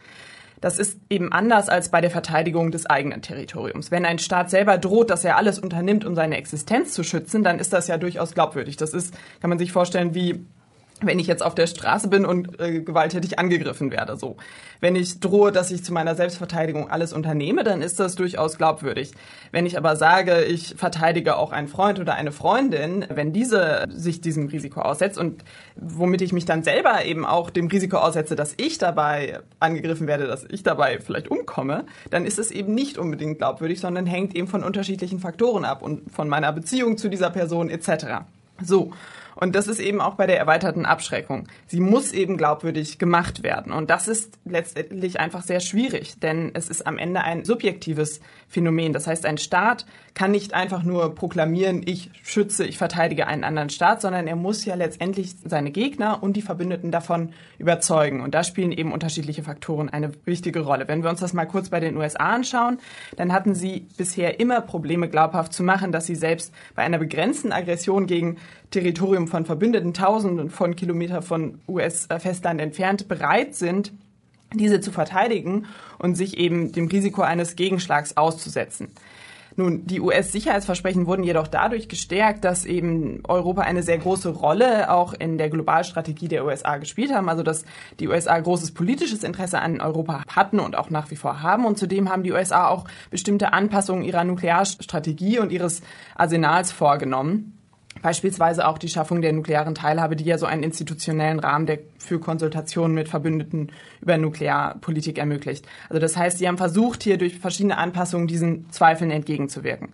Das 0.61 0.77
ist 0.77 0.99
eben 1.09 1.31
anders 1.33 1.69
als 1.69 1.89
bei 1.89 2.01
der 2.01 2.11
Verteidigung 2.11 2.71
des 2.71 2.85
eigenen 2.85 3.23
Territoriums. 3.23 3.89
Wenn 3.89 4.05
ein 4.05 4.19
Staat 4.19 4.51
selber 4.51 4.77
droht, 4.77 5.09
dass 5.09 5.25
er 5.25 5.37
alles 5.37 5.57
unternimmt, 5.57 6.05
um 6.05 6.13
seine 6.13 6.37
Existenz 6.37 6.93
zu 6.93 7.03
schützen, 7.03 7.43
dann 7.43 7.57
ist 7.57 7.73
das 7.73 7.87
ja 7.87 7.97
durchaus 7.97 8.35
glaubwürdig. 8.35 8.77
Das 8.77 8.93
ist, 8.93 9.15
kann 9.41 9.49
man 9.49 9.57
sich 9.57 9.71
vorstellen, 9.71 10.13
wie 10.13 10.45
wenn 11.01 11.19
ich 11.19 11.27
jetzt 11.27 11.43
auf 11.43 11.55
der 11.55 11.67
Straße 11.67 12.07
bin 12.07 12.25
und 12.25 12.59
äh, 12.59 12.81
gewalttätig 12.81 13.39
angegriffen 13.39 13.91
werde. 13.91 14.17
So, 14.17 14.37
wenn 14.79 14.95
ich 14.95 15.19
drohe, 15.19 15.51
dass 15.51 15.71
ich 15.71 15.83
zu 15.83 15.93
meiner 15.93 16.15
Selbstverteidigung 16.15 16.89
alles 16.89 17.13
unternehme, 17.13 17.63
dann 17.63 17.81
ist 17.81 17.99
das 17.99 18.15
durchaus 18.15 18.57
glaubwürdig. 18.57 19.11
Wenn 19.51 19.65
ich 19.65 19.77
aber 19.77 19.95
sage, 19.95 20.43
ich 20.43 20.75
verteidige 20.77 21.37
auch 21.37 21.51
einen 21.51 21.67
Freund 21.67 21.99
oder 21.99 22.15
eine 22.15 22.31
Freundin, 22.31 23.05
wenn 23.09 23.33
diese 23.33 23.87
sich 23.89 24.21
diesem 24.21 24.47
Risiko 24.47 24.81
aussetzt 24.81 25.17
und 25.17 25.43
womit 25.75 26.21
ich 26.21 26.33
mich 26.33 26.45
dann 26.45 26.63
selber 26.63 27.03
eben 27.05 27.25
auch 27.25 27.49
dem 27.49 27.67
Risiko 27.67 27.97
aussetze, 27.97 28.35
dass 28.35 28.53
ich 28.57 28.77
dabei 28.77 29.39
angegriffen 29.59 30.07
werde, 30.07 30.27
dass 30.27 30.45
ich 30.49 30.63
dabei 30.63 30.99
vielleicht 30.99 31.29
umkomme, 31.29 31.85
dann 32.09 32.25
ist 32.25 32.39
es 32.39 32.51
eben 32.51 32.73
nicht 32.73 32.97
unbedingt 32.97 33.39
glaubwürdig, 33.39 33.79
sondern 33.79 34.05
hängt 34.05 34.35
eben 34.35 34.47
von 34.47 34.63
unterschiedlichen 34.63 35.19
Faktoren 35.19 35.65
ab 35.65 35.81
und 35.81 36.11
von 36.11 36.29
meiner 36.29 36.51
Beziehung 36.51 36.97
zu 36.97 37.09
dieser 37.09 37.29
Person 37.29 37.69
etc. 37.69 38.23
So. 38.63 38.91
Und 39.35 39.55
das 39.55 39.67
ist 39.67 39.79
eben 39.79 40.01
auch 40.01 40.15
bei 40.15 40.27
der 40.27 40.37
erweiterten 40.37 40.85
Abschreckung. 40.85 41.47
Sie 41.67 41.79
muss 41.79 42.11
eben 42.11 42.37
glaubwürdig 42.37 42.99
gemacht 42.99 43.43
werden. 43.43 43.71
Und 43.71 43.89
das 43.89 44.07
ist 44.07 44.37
letztendlich 44.45 45.19
einfach 45.19 45.43
sehr 45.43 45.59
schwierig, 45.59 46.19
denn 46.19 46.51
es 46.53 46.69
ist 46.69 46.85
am 46.85 46.97
Ende 46.97 47.21
ein 47.21 47.45
subjektives 47.45 48.21
Phänomen. 48.47 48.93
Das 48.93 49.07
heißt, 49.07 49.25
ein 49.25 49.37
Staat 49.37 49.85
kann 50.13 50.31
nicht 50.31 50.53
einfach 50.53 50.83
nur 50.83 51.15
proklamieren, 51.15 51.81
ich 51.85 52.11
schütze, 52.23 52.65
ich 52.65 52.77
verteidige 52.77 53.27
einen 53.27 53.43
anderen 53.43 53.69
Staat, 53.69 54.01
sondern 54.01 54.27
er 54.27 54.35
muss 54.35 54.65
ja 54.65 54.75
letztendlich 54.75 55.35
seine 55.45 55.71
Gegner 55.71 56.21
und 56.21 56.33
die 56.35 56.41
Verbündeten 56.41 56.91
davon 56.91 57.33
überzeugen. 57.57 58.21
Und 58.21 58.35
da 58.35 58.43
spielen 58.43 58.71
eben 58.71 58.91
unterschiedliche 58.91 59.43
Faktoren 59.43 59.89
eine 59.89 60.11
wichtige 60.25 60.61
Rolle. 60.61 60.87
Wenn 60.87 61.03
wir 61.03 61.09
uns 61.09 61.21
das 61.21 61.33
mal 61.33 61.45
kurz 61.45 61.69
bei 61.69 61.79
den 61.79 61.95
USA 61.95 62.33
anschauen, 62.33 62.79
dann 63.15 63.31
hatten 63.31 63.55
sie 63.55 63.87
bisher 63.97 64.39
immer 64.39 64.61
Probleme 64.61 65.07
glaubhaft 65.07 65.53
zu 65.53 65.63
machen, 65.63 65.91
dass 65.91 66.05
sie 66.05 66.15
selbst 66.15 66.53
bei 66.75 66.83
einer 66.83 66.97
begrenzten 66.97 67.51
Aggression 67.51 68.05
gegen 68.05 68.37
Territorium 68.71 69.27
von 69.27 69.45
Verbündeten, 69.45 69.93
Tausenden 69.93 70.49
von 70.49 70.75
Kilometern 70.75 71.21
von 71.21 71.59
US-Festland 71.67 72.59
entfernt, 72.59 73.07
bereit 73.07 73.53
sind, 73.53 73.91
diese 74.53 74.81
zu 74.81 74.91
verteidigen 74.91 75.65
und 75.99 76.15
sich 76.15 76.37
eben 76.37 76.71
dem 76.71 76.87
Risiko 76.87 77.21
eines 77.21 77.55
Gegenschlags 77.55 78.17
auszusetzen. 78.17 78.89
Nun, 79.57 79.85
die 79.85 79.99
US-Sicherheitsversprechen 79.99 81.07
wurden 81.07 81.23
jedoch 81.23 81.47
dadurch 81.47 81.89
gestärkt, 81.89 82.45
dass 82.45 82.65
eben 82.65 83.21
Europa 83.27 83.61
eine 83.61 83.83
sehr 83.83 83.97
große 83.97 84.29
Rolle 84.29 84.89
auch 84.89 85.13
in 85.13 85.37
der 85.37 85.49
Globalstrategie 85.49 86.29
der 86.29 86.45
USA 86.45 86.77
gespielt 86.77 87.13
haben, 87.13 87.27
also 87.27 87.43
dass 87.43 87.65
die 87.99 88.07
USA 88.07 88.39
großes 88.39 88.71
politisches 88.71 89.23
Interesse 89.23 89.59
an 89.59 89.81
Europa 89.81 90.23
hatten 90.33 90.59
und 90.59 90.77
auch 90.77 90.89
nach 90.89 91.11
wie 91.11 91.17
vor 91.17 91.41
haben. 91.41 91.65
Und 91.65 91.77
zudem 91.77 92.09
haben 92.09 92.23
die 92.23 92.31
USA 92.31 92.69
auch 92.69 92.85
bestimmte 93.09 93.51
Anpassungen 93.51 94.05
ihrer 94.05 94.23
Nuklearstrategie 94.23 95.39
und 95.39 95.51
ihres 95.51 95.81
Arsenals 96.15 96.71
vorgenommen. 96.71 97.57
Beispielsweise 98.01 98.67
auch 98.67 98.77
die 98.77 98.89
Schaffung 98.89 99.21
der 99.21 99.33
nuklearen 99.33 99.75
Teilhabe, 99.75 100.15
die 100.15 100.23
ja 100.23 100.37
so 100.37 100.45
einen 100.45 100.63
institutionellen 100.63 101.39
Rahmen 101.39 101.65
der, 101.65 101.79
für 101.99 102.19
Konsultationen 102.19 102.95
mit 102.95 103.09
Verbündeten 103.09 103.71
über 104.01 104.17
Nuklearpolitik 104.17 105.17
ermöglicht. 105.17 105.67
Also 105.89 105.99
das 105.99 106.17
heißt, 106.17 106.39
sie 106.39 106.47
haben 106.47 106.57
versucht, 106.57 107.03
hier 107.03 107.17
durch 107.17 107.37
verschiedene 107.37 107.77
Anpassungen 107.77 108.27
diesen 108.27 108.69
Zweifeln 108.71 109.11
entgegenzuwirken. 109.11 109.89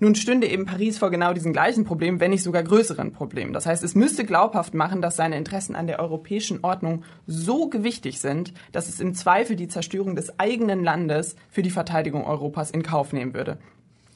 Nun 0.00 0.14
stünde 0.14 0.46
eben 0.46 0.64
Paris 0.64 0.98
vor 0.98 1.10
genau 1.10 1.32
diesen 1.32 1.52
gleichen 1.52 1.84
Problemen, 1.84 2.20
wenn 2.20 2.30
nicht 2.30 2.44
sogar 2.44 2.62
größeren 2.62 3.12
Problemen. 3.12 3.52
Das 3.52 3.66
heißt, 3.66 3.82
es 3.82 3.96
müsste 3.96 4.24
glaubhaft 4.24 4.72
machen, 4.74 5.02
dass 5.02 5.16
seine 5.16 5.36
Interessen 5.36 5.74
an 5.74 5.88
der 5.88 5.98
europäischen 5.98 6.62
Ordnung 6.62 7.02
so 7.26 7.68
gewichtig 7.68 8.20
sind, 8.20 8.52
dass 8.70 8.88
es 8.88 9.00
im 9.00 9.14
Zweifel 9.14 9.56
die 9.56 9.66
Zerstörung 9.66 10.14
des 10.14 10.38
eigenen 10.38 10.84
Landes 10.84 11.34
für 11.50 11.62
die 11.62 11.70
Verteidigung 11.70 12.24
Europas 12.24 12.70
in 12.70 12.84
Kauf 12.84 13.12
nehmen 13.12 13.34
würde. 13.34 13.58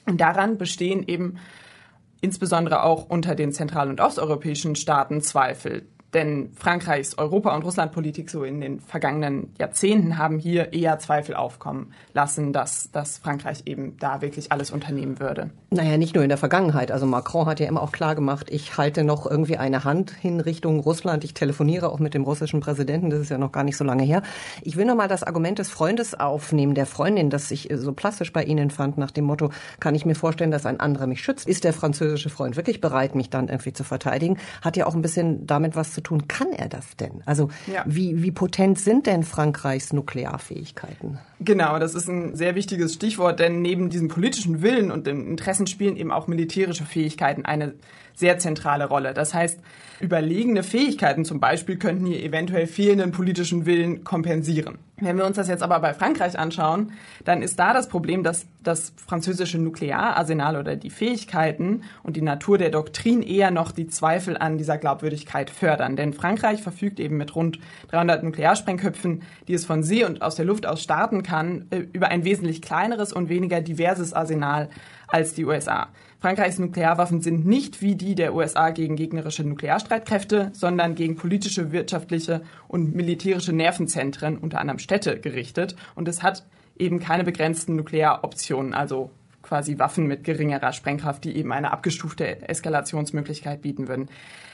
Und 0.07 0.21
daran 0.21 0.57
bestehen 0.57 1.05
eben 1.07 1.39
insbesondere 2.23 2.85
auch 2.85 3.11
unter 3.11 3.35
den 3.35 3.53
zentral- 3.53 3.91
und 3.91 4.01
osteuropäischen 4.01 4.77
Staaten 4.77 5.21
Zweifel. 5.21 5.87
Denn 6.15 6.51
Frankreichs 6.55 7.17
Europa- 7.17 7.55
und 7.55 7.65
Russlandpolitik 7.65 8.29
so 8.29 8.45
in 8.45 8.61
den 8.61 8.81
vergangenen 8.81 9.55
Jahrzehnten 9.59 10.19
haben 10.19 10.39
hier 10.39 10.73
eher 10.73 10.99
Zweifel 10.99 11.35
aufkommen 11.35 11.93
lassen, 12.13 12.53
dass, 12.53 12.91
dass 12.93 13.19
Frankreich 13.19 13.63
eben 13.65 13.97
da 13.99 14.21
wirklich 14.21 14.53
alles 14.53 14.71
unternehmen 14.71 15.21
würde. 15.21 15.51
Naja, 15.71 15.97
nicht 15.97 16.15
nur 16.15 16.23
in 16.23 16.29
der 16.29 16.39
Vergangenheit. 16.39 16.93
Also 16.93 17.07
Macron 17.07 17.47
hat 17.47 17.61
ja 17.61 17.67
immer 17.67 17.83
auch 17.83 17.93
klar 17.93 18.15
gemacht, 18.15 18.49
ich 18.51 18.77
halte 18.77 19.05
noch 19.05 19.31
irgendwie 19.31 19.57
eine 19.57 19.85
Hand 19.85 20.11
hin 20.11 20.41
Richtung 20.41 20.81
Russland. 20.81 21.25
Ich 21.25 21.33
telefoniere 21.33 21.91
auch 21.91 21.99
mit 21.99 22.13
dem 22.13 22.25
russischen 22.25 22.61
Präsidenten. 22.61 23.09
Das 23.09 23.21
ist 23.21 23.31
ja 23.31 23.39
noch 23.39 23.53
gar 23.53 23.65
nicht 23.65 23.79
so 23.79 23.85
lange 23.85 24.03
her. 24.03 24.23
Ich 24.61 24.77
will 24.77 24.85
noch 24.85 24.97
mal 24.97 25.09
das 25.09 25.23
Argument 25.23 25.59
des 25.59 25.71
Freundes 25.71 26.19
aufnehmen, 26.19 26.75
der 26.75 26.85
Freundin, 26.85 27.31
das 27.31 27.51
ich 27.51 27.71
so 27.75 27.93
plastisch 27.93 28.33
bei 28.33 28.45
Ihnen 28.45 28.71
fand, 28.71 28.99
nach 28.99 29.11
dem 29.11 29.25
Motto, 29.25 29.51
kann 29.81 29.95
ich 29.95 30.05
mir 30.05 30.15
vorstellen, 30.15 30.51
dass 30.51 30.67
ein 30.67 30.79
anderer 30.79 31.07
mich 31.07 31.23
schützt? 31.23 31.49
Ist 31.49 31.65
der 31.65 31.73
französische 31.73 32.29
Freund 32.29 32.57
wirklich 32.57 32.83
bereit, 32.83 33.15
mich 33.15 33.31
dann 33.31 33.49
irgendwie 33.49 33.73
zu 33.73 33.85
verteidigen? 33.85 34.37
Hat 34.61 34.77
ja 34.77 34.87
auch 34.87 34.95
ein 34.95 35.03
bisschen 35.03 35.47
damit 35.47 35.75
was 35.75 35.95
zu 35.95 36.02
tun. 36.03 36.29
Kann 36.29 36.53
er 36.53 36.69
das 36.69 36.97
denn? 36.97 37.23
Also 37.25 37.49
ja. 37.73 37.85
wie, 37.87 38.23
wie 38.23 38.31
potent 38.31 38.79
sind 38.79 39.07
denn 39.07 39.23
Frankreichs 39.23 39.93
Nuklearfähigkeiten? 39.93 41.19
Genau, 41.41 41.79
das 41.79 41.95
ist 41.95 42.09
ein 42.09 42.37
sehr 42.37 42.55
wichtiges 42.55 42.95
Stichwort, 42.95 43.41
denn 43.41 43.63
neben 43.63 43.91
diesem 43.91 44.09
politischen 44.09 44.63
Willen 44.63 44.91
und 44.91 45.07
den 45.07 45.27
Interessen 45.27 45.67
spielen 45.67 45.97
eben 45.97 46.13
auch 46.13 46.27
militärische 46.27 46.85
Fähigkeiten 46.85 47.45
eine 47.45 47.75
sehr 48.15 48.39
zentrale 48.39 48.87
Rolle. 48.87 49.15
Das 49.15 49.35
heißt, 49.35 49.61
überlegene 50.01 50.63
Fähigkeiten 50.63 51.25
zum 51.25 51.39
Beispiel 51.39 51.77
könnten 51.77 52.07
hier 52.07 52.23
eventuell 52.23 52.67
fehlenden 52.67 53.13
politischen 53.13 53.67
Willen 53.67 54.03
kompensieren. 54.03 54.79
Wenn 54.97 55.17
wir 55.17 55.27
uns 55.27 55.37
das 55.37 55.49
jetzt 55.49 55.63
aber 55.63 55.81
bei 55.81 55.95
Frankreich 55.95 56.39
anschauen, 56.39 56.93
dann 57.25 57.43
ist 57.43 57.59
da 57.59 57.73
das 57.73 57.89
Problem, 57.89 58.23
dass 58.23 58.47
das 58.63 58.93
französische 58.97 59.59
Nukleararsenal 59.59 60.57
oder 60.57 60.77
die 60.77 60.91
Fähigkeiten 60.91 61.83
und 62.03 62.17
die 62.17 62.23
Natur 62.23 62.59
der 62.59 62.71
Doktrin 62.71 63.23
eher 63.23 63.51
noch 63.51 63.73
die 63.73 63.89
Zweifel 63.89 64.37
an 64.37 64.59
dieser 64.59 64.79
Glaubwürdigkeit 64.79 65.51
fördern. 65.51 65.97
Denn 65.97 66.13
Frankreich 66.13 66.63
verfügt 66.63 67.01
eben 67.01 67.17
mit 67.17 67.35
rund 67.35 67.59
300 67.91 68.23
Nuklearsprengköpfen, 68.23 69.23
die 69.49 69.55
es 69.55 69.65
von 69.65 69.83
See 69.83 70.05
und 70.05 70.23
aus 70.23 70.37
der 70.37 70.45
Luft 70.45 70.67
aus 70.67 70.83
starten 70.83 71.23
kann, 71.23 71.67
äh, 71.71 71.79
über 71.93 72.09
ein 72.09 72.25
wesentlich 72.25 72.63
kleineres 72.63 73.13
und 73.13 73.29
weniger 73.29 73.61
diverses 73.61 74.13
Arsenal 74.13 74.69
als 75.09 75.35
die 75.35 75.45
USA. 75.45 75.89
Frankreichs 76.23 76.61
Nuklearwaffen 76.61 77.21
sind 77.21 77.47
nicht 77.47 77.83
wie 77.83 77.97
die 77.97 78.15
der 78.15 78.33
USA 78.33 78.71
gegen 78.71 78.95
gegnerische 78.95 79.43
Nuklearstreitkräfte, 79.43 80.53
sondern 80.53 80.95
gegen 80.95 81.17
politische, 81.17 81.73
wirtschaftliche 81.73 82.43
und 82.69 82.95
militärische 82.95 83.53
Nervenzentren, 83.53 84.39
unter 84.39 84.61
anderem 84.61 84.79
Städte, 84.79 85.19
gerichtet. 85.19 85.75
Und 85.97 86.07
es 86.07 86.23
hat 86.23 86.47
eben 86.79 87.01
keine 87.01 87.25
begrenzten 87.25 87.75
Nuklearoptionen, 87.75 88.73
also 88.73 89.11
quasi 89.43 89.79
Waffen 89.79 90.07
mit 90.07 90.25
geringerer 90.25 90.73
Sprengkraft, 90.73 91.25
die 91.25 91.37
eben 91.37 91.53
eine 91.53 91.73
abgestufte 91.73 92.49
Eskalationsmöglichkeit 92.49 93.63
bieten 93.63 93.89
würden. 93.89 94.09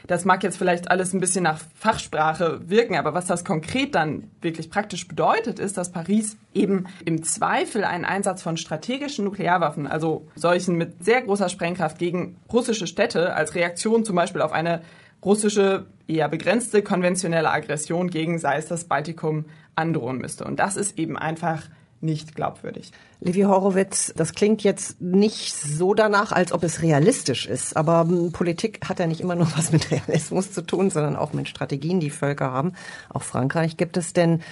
Das 0.07 0.25
mag 0.25 0.42
jetzt 0.42 0.57
vielleicht 0.57 0.90
alles 0.90 1.12
ein 1.12 1.21
bisschen 1.21 1.45
nach 1.45 1.61
Fachsprache 1.75 2.61
wirken, 2.68 2.97
aber 2.97 3.14
was 3.14 3.26
das 3.26 3.45
konkret 3.45 3.95
dann 3.95 4.30
wirklich 4.40 4.71
praktisch 4.71 5.07
bedeutet, 5.09 5.59
ist, 5.59 5.76
dass 5.76 5.92
Paris 5.92 6.37
eben 6.54 6.87
im 7.04 7.23
Zweifel 7.23 7.85
einen 7.85 8.04
Einsatz 8.04 8.42
von 8.42 8.57
strategischen 8.57 9.25
Nuklearwaffen, 9.25 9.87
also 9.87 10.26
solchen 10.35 10.76
mit 10.76 11.04
sehr 11.04 11.23
großer 11.23 11.49
Sprengkraft 11.49 11.99
gegen 11.99 12.37
russische 12.52 12.87
Städte 12.87 13.35
als 13.35 13.54
Reaktion 13.54 14.04
zum 14.04 14.16
Beispiel 14.16 14.42
auf 14.42 14.52
eine 14.52 14.83
russische, 15.25 15.87
eher 16.07 16.28
begrenzte 16.28 16.83
konventionelle 16.83 17.50
Aggression 17.50 18.09
gegen, 18.09 18.38
sei 18.38 18.57
es 18.57 18.66
das 18.66 18.85
Baltikum, 18.85 19.47
androhen 19.75 20.18
müsste. 20.18 20.45
Und 20.45 20.59
das 20.59 20.76
ist 20.76 20.99
eben 20.99 21.16
einfach 21.16 21.62
nicht 22.00 22.35
glaubwürdig. 22.35 22.93
Levi 23.21 23.43
Horowitz, 23.43 24.12
das 24.17 24.33
klingt 24.33 24.62
jetzt 24.62 25.00
nicht 25.00 25.55
so 25.55 25.95
danach, 25.95 26.33
als 26.33 26.52
ob 26.52 26.62
es 26.62 26.83
realistisch 26.83 27.47
ist. 27.47 27.76
Aber 27.76 28.02
hm, 28.02 28.33
Politik 28.33 28.88
hat 28.88 28.99
ja 29.00 29.07
nicht 29.07 29.21
immer 29.21 29.35
nur 29.35 29.50
was 29.57 29.73
mit 29.73 29.90
Realismus 29.90 30.52
zu 30.52 30.62
tun, 30.62 30.90
sondern 30.90 31.17
auch 31.17 31.33
mit 31.33 31.49
Strategien, 31.49 32.00
die 32.00 32.11
Völker 32.11 32.52
haben. 32.52 32.73
Auch 33.09 33.23
Frankreich 33.23 33.76
gibt 33.76 33.97
es 33.97 34.12
denn 34.12 34.43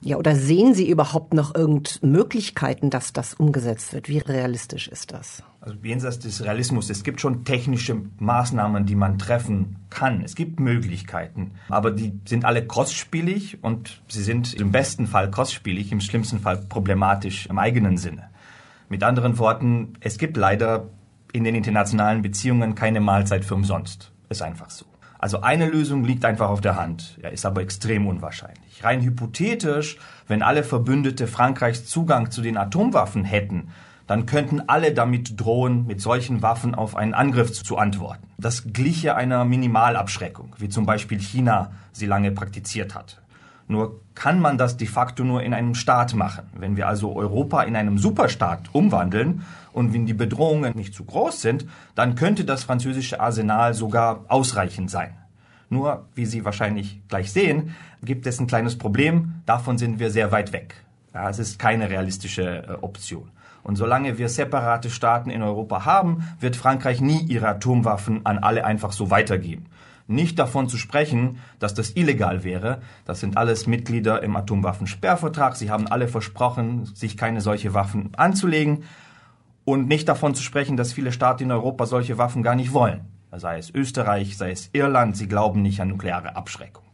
ja, 0.00 0.16
oder 0.16 0.34
sehen 0.34 0.74
Sie 0.74 0.88
überhaupt 0.88 1.34
noch 1.34 1.54
irgend 1.54 2.02
Möglichkeiten, 2.02 2.90
dass 2.90 3.12
das 3.12 3.34
umgesetzt 3.34 3.92
wird? 3.92 4.08
Wie 4.08 4.18
realistisch 4.18 4.88
ist 4.88 5.12
das? 5.12 5.42
Also 5.60 5.76
jenseits 5.82 6.18
des 6.20 6.44
Realismus, 6.44 6.90
es 6.90 7.02
gibt 7.02 7.20
schon 7.20 7.44
technische 7.44 7.96
Maßnahmen, 8.18 8.86
die 8.86 8.94
man 8.94 9.18
treffen 9.18 9.76
kann. 9.90 10.22
Es 10.22 10.34
gibt 10.34 10.60
Möglichkeiten, 10.60 11.52
aber 11.68 11.90
die 11.90 12.20
sind 12.24 12.44
alle 12.44 12.66
kostspielig 12.66 13.62
und 13.62 14.00
sie 14.08 14.22
sind 14.22 14.54
im 14.54 14.70
besten 14.70 15.06
Fall 15.06 15.30
kostspielig, 15.30 15.90
im 15.90 16.00
schlimmsten 16.00 16.38
Fall 16.38 16.58
problematisch 16.58 17.46
im 17.46 17.58
eigenen 17.58 17.96
Sinne. 17.96 18.30
Mit 18.88 19.02
anderen 19.02 19.38
Worten, 19.38 19.94
es 20.00 20.18
gibt 20.18 20.36
leider 20.36 20.88
in 21.32 21.42
den 21.42 21.54
internationalen 21.54 22.22
Beziehungen 22.22 22.74
keine 22.74 23.00
Mahlzeit 23.00 23.44
für 23.44 23.54
umsonst. 23.54 24.12
Ist 24.28 24.42
einfach 24.42 24.70
so. 24.70 24.86
Also 25.26 25.40
eine 25.40 25.66
Lösung 25.66 26.04
liegt 26.04 26.24
einfach 26.24 26.48
auf 26.50 26.60
der 26.60 26.76
Hand, 26.76 27.18
ja, 27.20 27.30
ist 27.30 27.44
aber 27.44 27.60
extrem 27.60 28.06
unwahrscheinlich. 28.06 28.84
Rein 28.84 29.02
hypothetisch, 29.02 29.98
wenn 30.28 30.40
alle 30.40 30.62
Verbündete 30.62 31.26
Frankreichs 31.26 31.84
Zugang 31.86 32.30
zu 32.30 32.42
den 32.42 32.56
Atomwaffen 32.56 33.24
hätten, 33.24 33.70
dann 34.06 34.26
könnten 34.26 34.68
alle 34.68 34.94
damit 34.94 35.40
drohen, 35.40 35.84
mit 35.84 36.00
solchen 36.00 36.42
Waffen 36.42 36.76
auf 36.76 36.94
einen 36.94 37.12
Angriff 37.12 37.52
zu 37.52 37.76
antworten. 37.76 38.28
Das 38.38 38.72
gliche 38.72 39.16
einer 39.16 39.44
Minimalabschreckung, 39.44 40.54
wie 40.58 40.68
zum 40.68 40.86
Beispiel 40.86 41.18
China 41.18 41.72
sie 41.90 42.06
lange 42.06 42.30
praktiziert 42.30 42.94
hat. 42.94 43.20
Nur 43.68 44.00
kann 44.14 44.40
man 44.40 44.58
das 44.58 44.76
de 44.76 44.86
facto 44.86 45.24
nur 45.24 45.42
in 45.42 45.52
einem 45.52 45.74
Staat 45.74 46.14
machen. 46.14 46.44
Wenn 46.56 46.76
wir 46.76 46.86
also 46.86 47.14
Europa 47.16 47.62
in 47.62 47.74
einem 47.74 47.98
Superstaat 47.98 48.68
umwandeln 48.72 49.42
und 49.72 49.92
wenn 49.92 50.06
die 50.06 50.14
Bedrohungen 50.14 50.74
nicht 50.76 50.94
zu 50.94 51.04
groß 51.04 51.40
sind, 51.40 51.66
dann 51.94 52.14
könnte 52.14 52.44
das 52.44 52.64
französische 52.64 53.20
Arsenal 53.20 53.74
sogar 53.74 54.24
ausreichend 54.28 54.90
sein. 54.90 55.14
Nur, 55.68 56.06
wie 56.14 56.26
Sie 56.26 56.44
wahrscheinlich 56.44 57.00
gleich 57.08 57.32
sehen, 57.32 57.74
gibt 58.02 58.26
es 58.26 58.38
ein 58.40 58.46
kleines 58.46 58.78
Problem. 58.78 59.42
Davon 59.46 59.78
sind 59.78 59.98
wir 59.98 60.10
sehr 60.10 60.30
weit 60.30 60.52
weg. 60.52 60.74
Ja, 61.12 61.28
es 61.28 61.38
ist 61.38 61.58
keine 61.58 61.90
realistische 61.90 62.42
äh, 62.42 62.72
Option. 62.82 63.30
Und 63.64 63.74
solange 63.74 64.16
wir 64.16 64.28
separate 64.28 64.90
Staaten 64.90 65.28
in 65.28 65.42
Europa 65.42 65.84
haben, 65.84 66.28
wird 66.38 66.54
Frankreich 66.54 67.00
nie 67.00 67.22
ihre 67.22 67.48
Atomwaffen 67.48 68.24
an 68.24 68.38
alle 68.38 68.64
einfach 68.64 68.92
so 68.92 69.10
weitergeben. 69.10 69.66
Nicht 70.08 70.38
davon 70.38 70.68
zu 70.68 70.76
sprechen, 70.76 71.38
dass 71.58 71.74
das 71.74 71.96
illegal 71.96 72.44
wäre. 72.44 72.80
Das 73.04 73.20
sind 73.20 73.36
alles 73.36 73.66
Mitglieder 73.66 74.22
im 74.22 74.36
Atomwaffensperrvertrag. 74.36 75.56
Sie 75.56 75.70
haben 75.70 75.88
alle 75.88 76.06
versprochen, 76.06 76.86
sich 76.86 77.16
keine 77.16 77.40
solche 77.40 77.74
Waffen 77.74 78.14
anzulegen. 78.16 78.84
Und 79.64 79.88
nicht 79.88 80.08
davon 80.08 80.34
zu 80.36 80.44
sprechen, 80.44 80.76
dass 80.76 80.92
viele 80.92 81.10
Staaten 81.10 81.44
in 81.44 81.50
Europa 81.50 81.86
solche 81.86 82.18
Waffen 82.18 82.44
gar 82.44 82.54
nicht 82.54 82.72
wollen. 82.72 83.00
Sei 83.32 83.58
es 83.58 83.74
Österreich, 83.74 84.36
sei 84.36 84.52
es 84.52 84.70
Irland, 84.72 85.16
sie 85.16 85.26
glauben 85.26 85.60
nicht 85.60 85.80
an 85.80 85.88
nukleare 85.88 86.36
Abschreckung. 86.36 86.84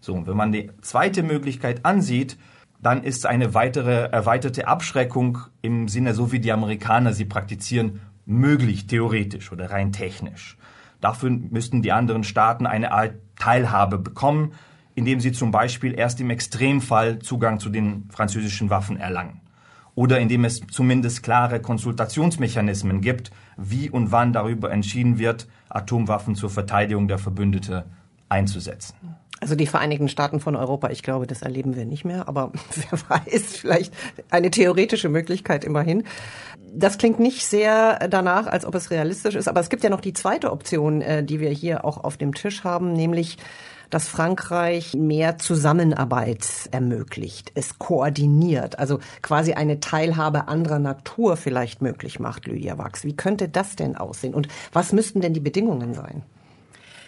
So, 0.00 0.14
und 0.14 0.26
wenn 0.26 0.36
man 0.36 0.52
die 0.52 0.70
zweite 0.80 1.22
Möglichkeit 1.22 1.84
ansieht, 1.84 2.38
dann 2.80 3.02
ist 3.02 3.26
eine 3.26 3.54
weitere 3.54 4.08
erweiterte 4.10 4.68
Abschreckung 4.68 5.38
im 5.60 5.88
Sinne, 5.88 6.14
so 6.14 6.32
wie 6.32 6.40
die 6.40 6.52
Amerikaner 6.52 7.12
sie 7.12 7.26
praktizieren, 7.26 8.00
möglich, 8.24 8.86
theoretisch 8.86 9.52
oder 9.52 9.70
rein 9.70 9.92
technisch. 9.92 10.56
Dafür 11.00 11.30
müssten 11.30 11.82
die 11.82 11.92
anderen 11.92 12.24
Staaten 12.24 12.66
eine 12.66 12.92
Art 12.92 13.14
Teilhabe 13.38 13.98
bekommen, 13.98 14.52
indem 14.94 15.20
sie 15.20 15.32
zum 15.32 15.50
Beispiel 15.50 15.98
erst 15.98 16.20
im 16.20 16.30
Extremfall 16.30 17.20
Zugang 17.20 17.58
zu 17.58 17.70
den 17.70 18.08
französischen 18.10 18.70
Waffen 18.70 18.98
erlangen. 18.98 19.40
Oder 19.94 20.20
indem 20.20 20.44
es 20.44 20.60
zumindest 20.70 21.22
klare 21.22 21.60
Konsultationsmechanismen 21.60 23.00
gibt, 23.00 23.30
wie 23.56 23.90
und 23.90 24.12
wann 24.12 24.32
darüber 24.32 24.70
entschieden 24.70 25.18
wird, 25.18 25.48
Atomwaffen 25.68 26.34
zur 26.34 26.50
Verteidigung 26.50 27.08
der 27.08 27.18
Verbündete 27.18 27.86
einzusetzen. 28.28 28.94
Also 29.40 29.54
die 29.54 29.66
Vereinigten 29.66 30.08
Staaten 30.08 30.38
von 30.38 30.54
Europa, 30.54 30.90
ich 30.90 31.02
glaube, 31.02 31.26
das 31.26 31.40
erleben 31.40 31.74
wir 31.74 31.86
nicht 31.86 32.04
mehr, 32.04 32.28
aber 32.28 32.52
wer 32.74 32.98
weiß, 33.08 33.56
vielleicht 33.56 33.92
eine 34.30 34.50
theoretische 34.50 35.08
Möglichkeit 35.08 35.64
immerhin. 35.64 36.04
Das 36.72 36.98
klingt 36.98 37.18
nicht 37.18 37.44
sehr 37.46 38.08
danach, 38.08 38.46
als 38.46 38.64
ob 38.64 38.74
es 38.74 38.90
realistisch 38.90 39.34
ist, 39.34 39.48
aber 39.48 39.60
es 39.60 39.70
gibt 39.70 39.82
ja 39.82 39.90
noch 39.90 40.02
die 40.02 40.12
zweite 40.12 40.52
Option, 40.52 41.00
äh, 41.00 41.24
die 41.24 41.40
wir 41.40 41.50
hier 41.50 41.84
auch 41.84 42.04
auf 42.04 42.16
dem 42.16 42.34
Tisch 42.34 42.64
haben, 42.64 42.92
nämlich 42.92 43.38
dass 43.90 44.08
Frankreich 44.08 44.94
mehr 44.94 45.38
Zusammenarbeit 45.38 46.46
ermöglicht, 46.70 47.52
es 47.54 47.78
koordiniert, 47.78 48.78
also 48.78 49.00
quasi 49.20 49.54
eine 49.54 49.80
Teilhabe 49.80 50.48
anderer 50.48 50.78
Natur 50.78 51.36
vielleicht 51.36 51.82
möglich 51.82 52.20
macht, 52.20 52.46
Lydia 52.46 52.78
Wachs. 52.78 53.04
Wie 53.04 53.16
könnte 53.16 53.48
das 53.48 53.76
denn 53.76 53.96
aussehen 53.96 54.34
und 54.34 54.48
was 54.72 54.92
müssten 54.92 55.20
denn 55.20 55.34
die 55.34 55.40
Bedingungen 55.40 55.94
sein? 55.94 56.22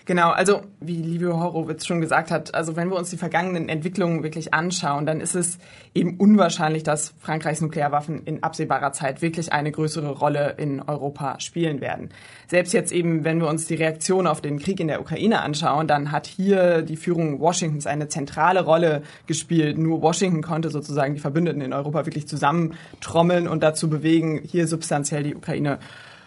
Genau, 0.04 0.30
also 0.30 0.62
wie 0.80 0.96
Livio 0.96 1.38
Horowitz 1.38 1.86
schon 1.86 2.00
gesagt 2.00 2.32
hat, 2.32 2.54
also 2.54 2.74
wenn 2.74 2.90
wir 2.90 2.96
uns 2.96 3.10
die 3.10 3.16
vergangenen 3.16 3.68
Entwicklungen 3.68 4.24
wirklich 4.24 4.52
anschauen, 4.52 5.06
dann 5.06 5.20
ist 5.20 5.36
es 5.36 5.58
eben 5.94 6.16
unwahrscheinlich, 6.16 6.82
dass 6.82 7.14
Frankreichs 7.20 7.60
Nuklearwaffen 7.60 8.24
in 8.24 8.42
absehbarer 8.42 8.92
Zeit 8.92 9.22
wirklich 9.22 9.52
eine 9.52 9.70
größere 9.70 10.10
Rolle 10.10 10.56
in 10.58 10.82
Europa 10.82 11.38
spielen 11.38 11.80
werden. 11.80 12.10
Selbst 12.48 12.72
jetzt 12.72 12.90
eben, 12.90 13.22
wenn 13.22 13.40
wir 13.40 13.46
uns 13.46 13.66
die 13.66 13.76
Reaktion 13.76 14.26
auf 14.26 14.40
den 14.40 14.58
Krieg 14.58 14.80
in 14.80 14.88
der 14.88 15.00
Ukraine 15.00 15.40
anschauen, 15.40 15.86
dann 15.86 16.10
hat 16.10 16.26
hier 16.26 16.82
die 16.82 16.96
Führung 16.96 17.40
Washingtons 17.40 17.86
eine 17.86 18.08
zentrale 18.08 18.64
Rolle 18.64 19.02
gespielt. 19.28 19.78
Nur 19.78 20.02
Washington 20.02 20.42
konnte 20.42 20.70
sozusagen 20.70 21.14
die 21.14 21.20
Verbündeten 21.20 21.60
in 21.60 21.72
Europa 21.72 22.06
wirklich 22.06 22.26
zusammentrommeln 22.26 23.46
und 23.46 23.62
dazu 23.62 23.88
bewegen, 23.88 24.40
hier 24.44 24.66
substanziell 24.66 25.22
die 25.22 25.36
Ukraine 25.36 25.78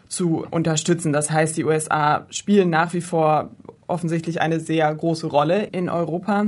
zu 0.07 0.45
unterstützen. 0.49 1.13
Das 1.13 1.31
heißt, 1.31 1.57
die 1.57 1.65
USA 1.65 2.25
spielen 2.29 2.69
nach 2.69 2.93
wie 2.93 3.01
vor 3.01 3.49
offensichtlich 3.87 4.41
eine 4.41 4.59
sehr 4.59 4.93
große 4.93 5.27
Rolle 5.27 5.63
in 5.65 5.89
Europa. 5.89 6.45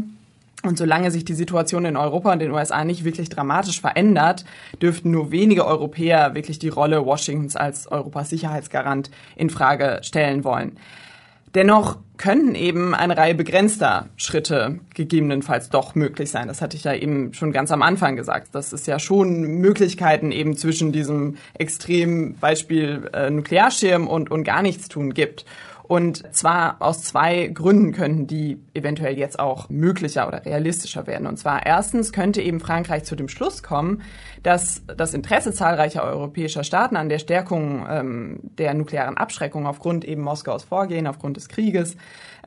Und 0.64 0.78
solange 0.78 1.12
sich 1.12 1.24
die 1.24 1.36
Situation 1.36 1.86
in 1.86 1.96
Europa 1.96 2.34
und 2.34 2.40
den 2.40 2.52
USA 2.52 2.84
nicht 2.84 3.04
wirklich 3.04 3.30
dramatisch 3.30 3.80
verändert, 3.80 4.44
dürften 4.82 5.12
nur 5.12 5.32
wenige 5.32 5.66
Europäer 5.66 6.34
wirklich 6.34 6.58
die 6.58 6.70
Rolle 6.70 7.06
Washingtons 7.06 7.56
als 7.56 7.88
Europas 7.88 8.30
Sicherheitsgarant 8.30 9.12
in 9.36 9.52
Frage 9.52 10.00
stellen 10.02 10.44
wollen. 10.44 10.78
Dennoch 11.58 11.98
können 12.18 12.54
eben 12.54 12.94
eine 12.94 13.18
Reihe 13.18 13.34
begrenzter 13.34 14.10
Schritte 14.16 14.80
gegebenenfalls 14.94 15.72
doch 15.72 15.96
möglich 15.96 16.30
sein. 16.30 16.48
Das 16.48 16.62
hatte 16.62 16.78
ich 16.78 16.84
ja 16.84 16.94
eben 16.94 17.34
schon 17.34 17.52
ganz 17.52 17.72
am 17.72 17.82
Anfang 17.82 18.16
gesagt. 18.16 18.50
Das 18.52 18.74
ist 18.74 18.86
ja 18.86 19.00
schon 19.00 19.42
Möglichkeiten 19.42 20.32
eben 20.32 20.56
zwischen 20.56 20.92
diesem 20.92 21.38
extremen 21.56 22.36
Beispiel 22.36 23.10
äh, 23.12 23.32
Nuklearschirm 23.32 24.08
und, 24.08 24.30
und 24.30 24.44
gar 24.44 24.62
nichts 24.62 24.88
tun 24.88 25.16
gibt. 25.16 25.46
Und 25.88 26.36
zwar 26.36 26.82
aus 26.82 27.02
zwei 27.04 27.48
Gründen 27.48 27.94
könnten 27.94 28.28
die 28.28 28.60
eventuell 28.74 29.18
jetzt 29.18 29.40
auch 29.40 29.70
möglicher 29.70 30.28
oder 30.28 30.46
realistischer 30.46 31.08
werden. 31.08 31.28
Und 31.28 31.38
zwar 31.38 31.66
erstens 31.66 32.12
könnte 32.12 32.42
eben 32.42 32.60
Frankreich 32.60 33.06
zu 33.06 33.16
dem 33.16 33.30
Schluss 33.30 33.64
kommen, 33.64 34.02
dass 34.44 34.84
das 34.86 35.14
Interesse 35.14 35.54
zahlreicher 35.54 36.04
europäischer 36.04 36.66
Staaten 36.66 36.98
an 36.98 37.08
der 37.08 37.20
Stärkung 37.20 37.86
ähm, 37.90 38.40
der 38.58 38.74
nuklearen 38.74 39.16
Abschreckung 39.16 39.66
aufgrund 39.66 40.04
eben 40.04 40.22
Moskaus 40.24 40.66
Vorgehen, 40.66 41.08
aufgrund 41.08 41.38
des 41.38 41.48
Krieges 41.48 41.96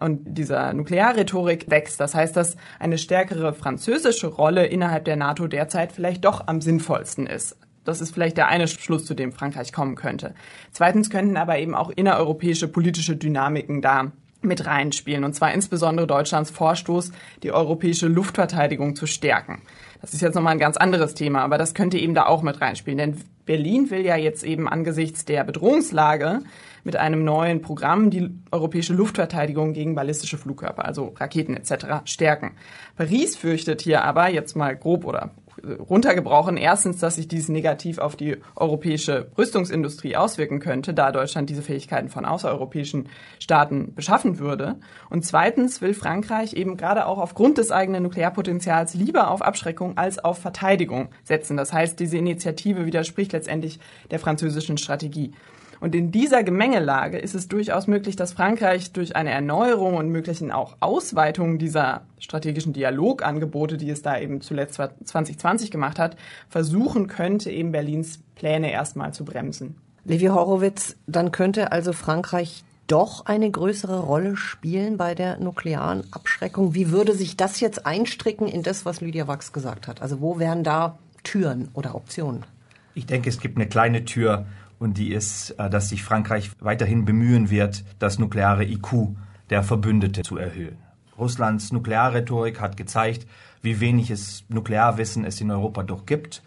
und 0.01 0.21
dieser 0.37 0.75
Nuklearrhetorik 0.75 1.71
wächst. 1.71 1.99
Das 1.99 2.15
heißt, 2.15 2.37
dass 2.37 2.57
eine 2.79 2.99
stärkere 2.99 3.55
französische 3.55 4.27
Rolle 4.27 4.67
innerhalb 4.67 5.07
der 5.07 5.17
NATO 5.17 5.47
derzeit 5.47 5.93
vielleicht 5.93 6.27
doch 6.27 6.47
am 6.47 6.61
sinnvollsten 6.61 7.27
ist. 7.27 7.57
Das 7.85 8.01
ist 8.01 8.13
vielleicht 8.13 8.37
der 8.37 8.49
eine 8.49 8.69
Schluss, 8.69 9.05
zu 9.05 9.15
dem 9.15 9.33
Frankreich 9.33 9.73
kommen 9.73 9.95
könnte. 9.95 10.35
Zweitens 10.73 11.11
könnten 11.11 11.37
aber 11.37 11.59
eben 11.59 11.75
auch 11.75 11.91
innereuropäische 11.91 12.69
politische 12.69 13.17
Dynamiken 13.17 13.81
da 13.83 14.13
mit 14.43 14.67
reinspielen, 14.67 15.25
und 15.25 15.35
zwar 15.35 15.53
insbesondere 15.53 16.07
Deutschlands 16.07 16.51
Vorstoß, 16.51 17.13
die 17.43 17.53
europäische 17.53 18.07
Luftverteidigung 18.07 18.97
zu 18.97 19.07
stärken. 19.07 19.61
Das 20.01 20.15
ist 20.15 20.23
jetzt 20.23 20.35
nochmal 20.35 20.55
ein 20.55 20.59
ganz 20.59 20.79
anderes 20.79 21.15
Thema, 21.15 21.43
aber 21.43 21.59
das 21.59 21.75
könnte 21.75 21.99
eben 21.99 22.15
da 22.15 22.25
auch 22.25 22.43
mit 22.43 22.61
reinspielen, 22.61 22.97
denn 22.97 23.17
Berlin 23.45 23.91
will 23.91 24.05
ja 24.05 24.17
jetzt 24.17 24.45
eben 24.45 24.69
angesichts 24.69 25.25
der 25.25 25.45
Bedrohungslage 25.45 26.41
mit 26.85 26.97
einem 26.97 27.25
neuen 27.25 27.61
Programm 27.61 28.11
die 28.11 28.31
europäische 28.51 28.95
Luftverteidigung 28.95 29.75
gegen 29.75 29.95
ballistische 29.95 30.39
Flugkörper, 30.39 30.87
also 30.87 31.15
Raketen 31.17 31.57
etc. 31.57 32.03
stärken. 32.05 32.53
Paris 32.97 33.37
fürchtet 33.37 33.83
hier 33.83 34.05
aber 34.05 34.31
jetzt 34.31 34.57
mal 34.57 34.75
grob 34.75 35.05
oder 35.05 35.33
runtergebrochen. 35.65 36.57
Erstens, 36.57 36.99
dass 36.99 37.17
sich 37.17 37.29
dies 37.29 37.49
negativ 37.49 37.99
auf 37.99 38.17
die 38.17 38.37
europäische 38.57 39.31
Rüstungsindustrie 39.37 40.17
auswirken 40.17 40.61
könnte, 40.61 40.95
da 40.95 41.13
Deutschland 41.13 41.51
diese 41.51 41.63
Fähigkeiten 41.63 42.09
von 42.09 42.25
außereuropäischen 42.25 43.09
Staaten 43.39 43.95
beschaffen 43.95 44.39
würde. 44.39 44.77
Und 45.09 45.25
zweitens 45.25 45.81
will 45.81 45.95
Frankreich 45.95 46.55
eben 46.55 46.77
gerade 46.77 47.07
auch 47.07 47.19
aufgrund 47.19 47.59
des 47.59 47.71
eigenen 47.71 48.03
Nuklearpotenzials 48.03 48.95
lieber 48.95 49.31
auf 49.31 49.43
Abschreckung 49.43 49.97
als 49.97 50.19
auf 50.19 50.39
Verteidigung 50.39 51.09
setzen. 51.25 51.57
Das 51.57 51.73
heißt, 51.73 51.99
diese 52.01 52.19
Initiative 52.19 52.87
widerspricht 52.87 53.33
letztendlich 53.33 53.79
der 54.11 54.19
französischen 54.19 54.79
Strategie. 54.79 55.33
Und 55.81 55.95
in 55.95 56.13
dieser 56.13 56.43
Gemengelage 56.43 57.19
ist 57.19 57.35
es 57.35 57.49
durchaus 57.49 57.87
möglich, 57.87 58.15
dass 58.15 58.35
Frankreich 58.35 58.93
durch 58.93 59.17
eine 59.17 59.31
Erneuerung 59.31 59.97
und 59.97 60.11
möglichen 60.11 60.53
auch 60.53 60.77
Ausweitung 60.81 61.59
dieser 61.59 62.03
strategischen 62.19 62.75
Dialogangebote, 62.75 63.79
die 63.79 63.89
es 63.89 64.03
da 64.03 64.19
eben 64.19 64.43
zuletzt 64.43 64.75
2020 64.75 65.71
gemacht 65.71 65.99
hat, 65.99 66.17
versuchen 66.51 67.07
könnte, 67.07 67.51
eben 67.51 67.73
Berlins 67.73 68.21
Pläne 68.35 68.71
erstmal 68.71 69.15
zu 69.15 69.25
bremsen. 69.25 69.77
Levi 70.05 70.27
Horowitz, 70.27 70.97
dann 71.07 71.33
könnte 71.33 71.73
also 71.73 71.93
Frankreich 71.93 72.63
doch 72.87 73.27
eine 73.27 73.51
größere 73.51 74.01
Rolle 74.01 74.37
spielen 74.37 74.97
bei 74.97 75.15
der 75.15 75.39
nuklearen 75.39 76.03
Abschreckung. 76.11 76.75
Wie 76.75 76.91
würde 76.91 77.15
sich 77.15 77.37
das 77.37 77.61
jetzt 77.61 77.87
einstricken 77.87 78.49
in 78.49 78.63
das, 78.63 78.85
was 78.85 79.01
Lydia 79.01 79.29
Wachs 79.29 79.53
gesagt 79.53 79.87
hat? 79.87 80.03
Also 80.03 80.21
wo 80.21 80.39
wären 80.39 80.65
da 80.65 80.99
Türen 81.23 81.69
oder 81.73 81.95
Optionen? 81.95 82.45
Ich 82.95 83.07
denke, 83.07 83.29
es 83.29 83.39
gibt 83.39 83.57
eine 83.57 83.69
kleine 83.69 84.05
Tür 84.05 84.47
und 84.81 84.99
die 84.99 85.13
ist, 85.13 85.51
äh, 85.51 85.71
dass 85.71 85.91
sich 85.91 86.03
Frankreich 86.03 86.51
weiterhin 86.59 87.05
bemühen 87.05 87.51
wird, 87.51 87.85
das 88.01 88.19
nukleare 88.19 88.65
IQ 88.65 89.15
der 89.51 89.63
Verbündete 89.63 90.23
zu 90.23 90.37
erhöhen. 90.37 90.79
Russlands 91.17 91.71
Nuklearrhetorik 91.71 92.61
hat 92.61 92.77
gezeigt, 92.77 93.27
wie 93.63 93.79
wenig 93.79 94.11
es 94.11 94.45
Nuklearwissen 94.49 95.25
es 95.25 95.41
in 95.41 95.51
Europa 95.51 95.83
doch 95.83 96.07
gibt 96.07 96.43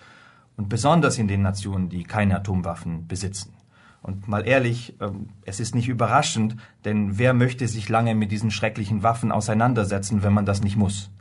und 0.58 0.68
besonders 0.68 1.20
in 1.20 1.28
den 1.28 1.44
Nationen, 1.44 1.90
die 1.90 2.04
keine 2.04 2.36
Atomwaffen 2.36 3.08
besitzen. 3.08 3.54
Und 4.02 4.28
mal 4.28 4.48
ehrlich, 4.48 4.96
ähm, 5.00 5.30
es 5.46 5.60
ist 5.60 5.76
nicht 5.76 5.88
überraschend, 5.88 6.58
denn 6.86 7.20
wer 7.20 7.34
möchte 7.34 7.68
sich 7.68 7.88
lange 7.88 8.16
mit 8.16 8.32
diesen 8.32 8.52
schrecklichen 8.52 9.04
Waffen 9.04 9.32
auseinandersetzen, 9.32 10.24
wenn 10.24 10.34
man 10.34 10.46
das 10.46 10.64
nicht 10.64 10.76
muss? 10.76 11.12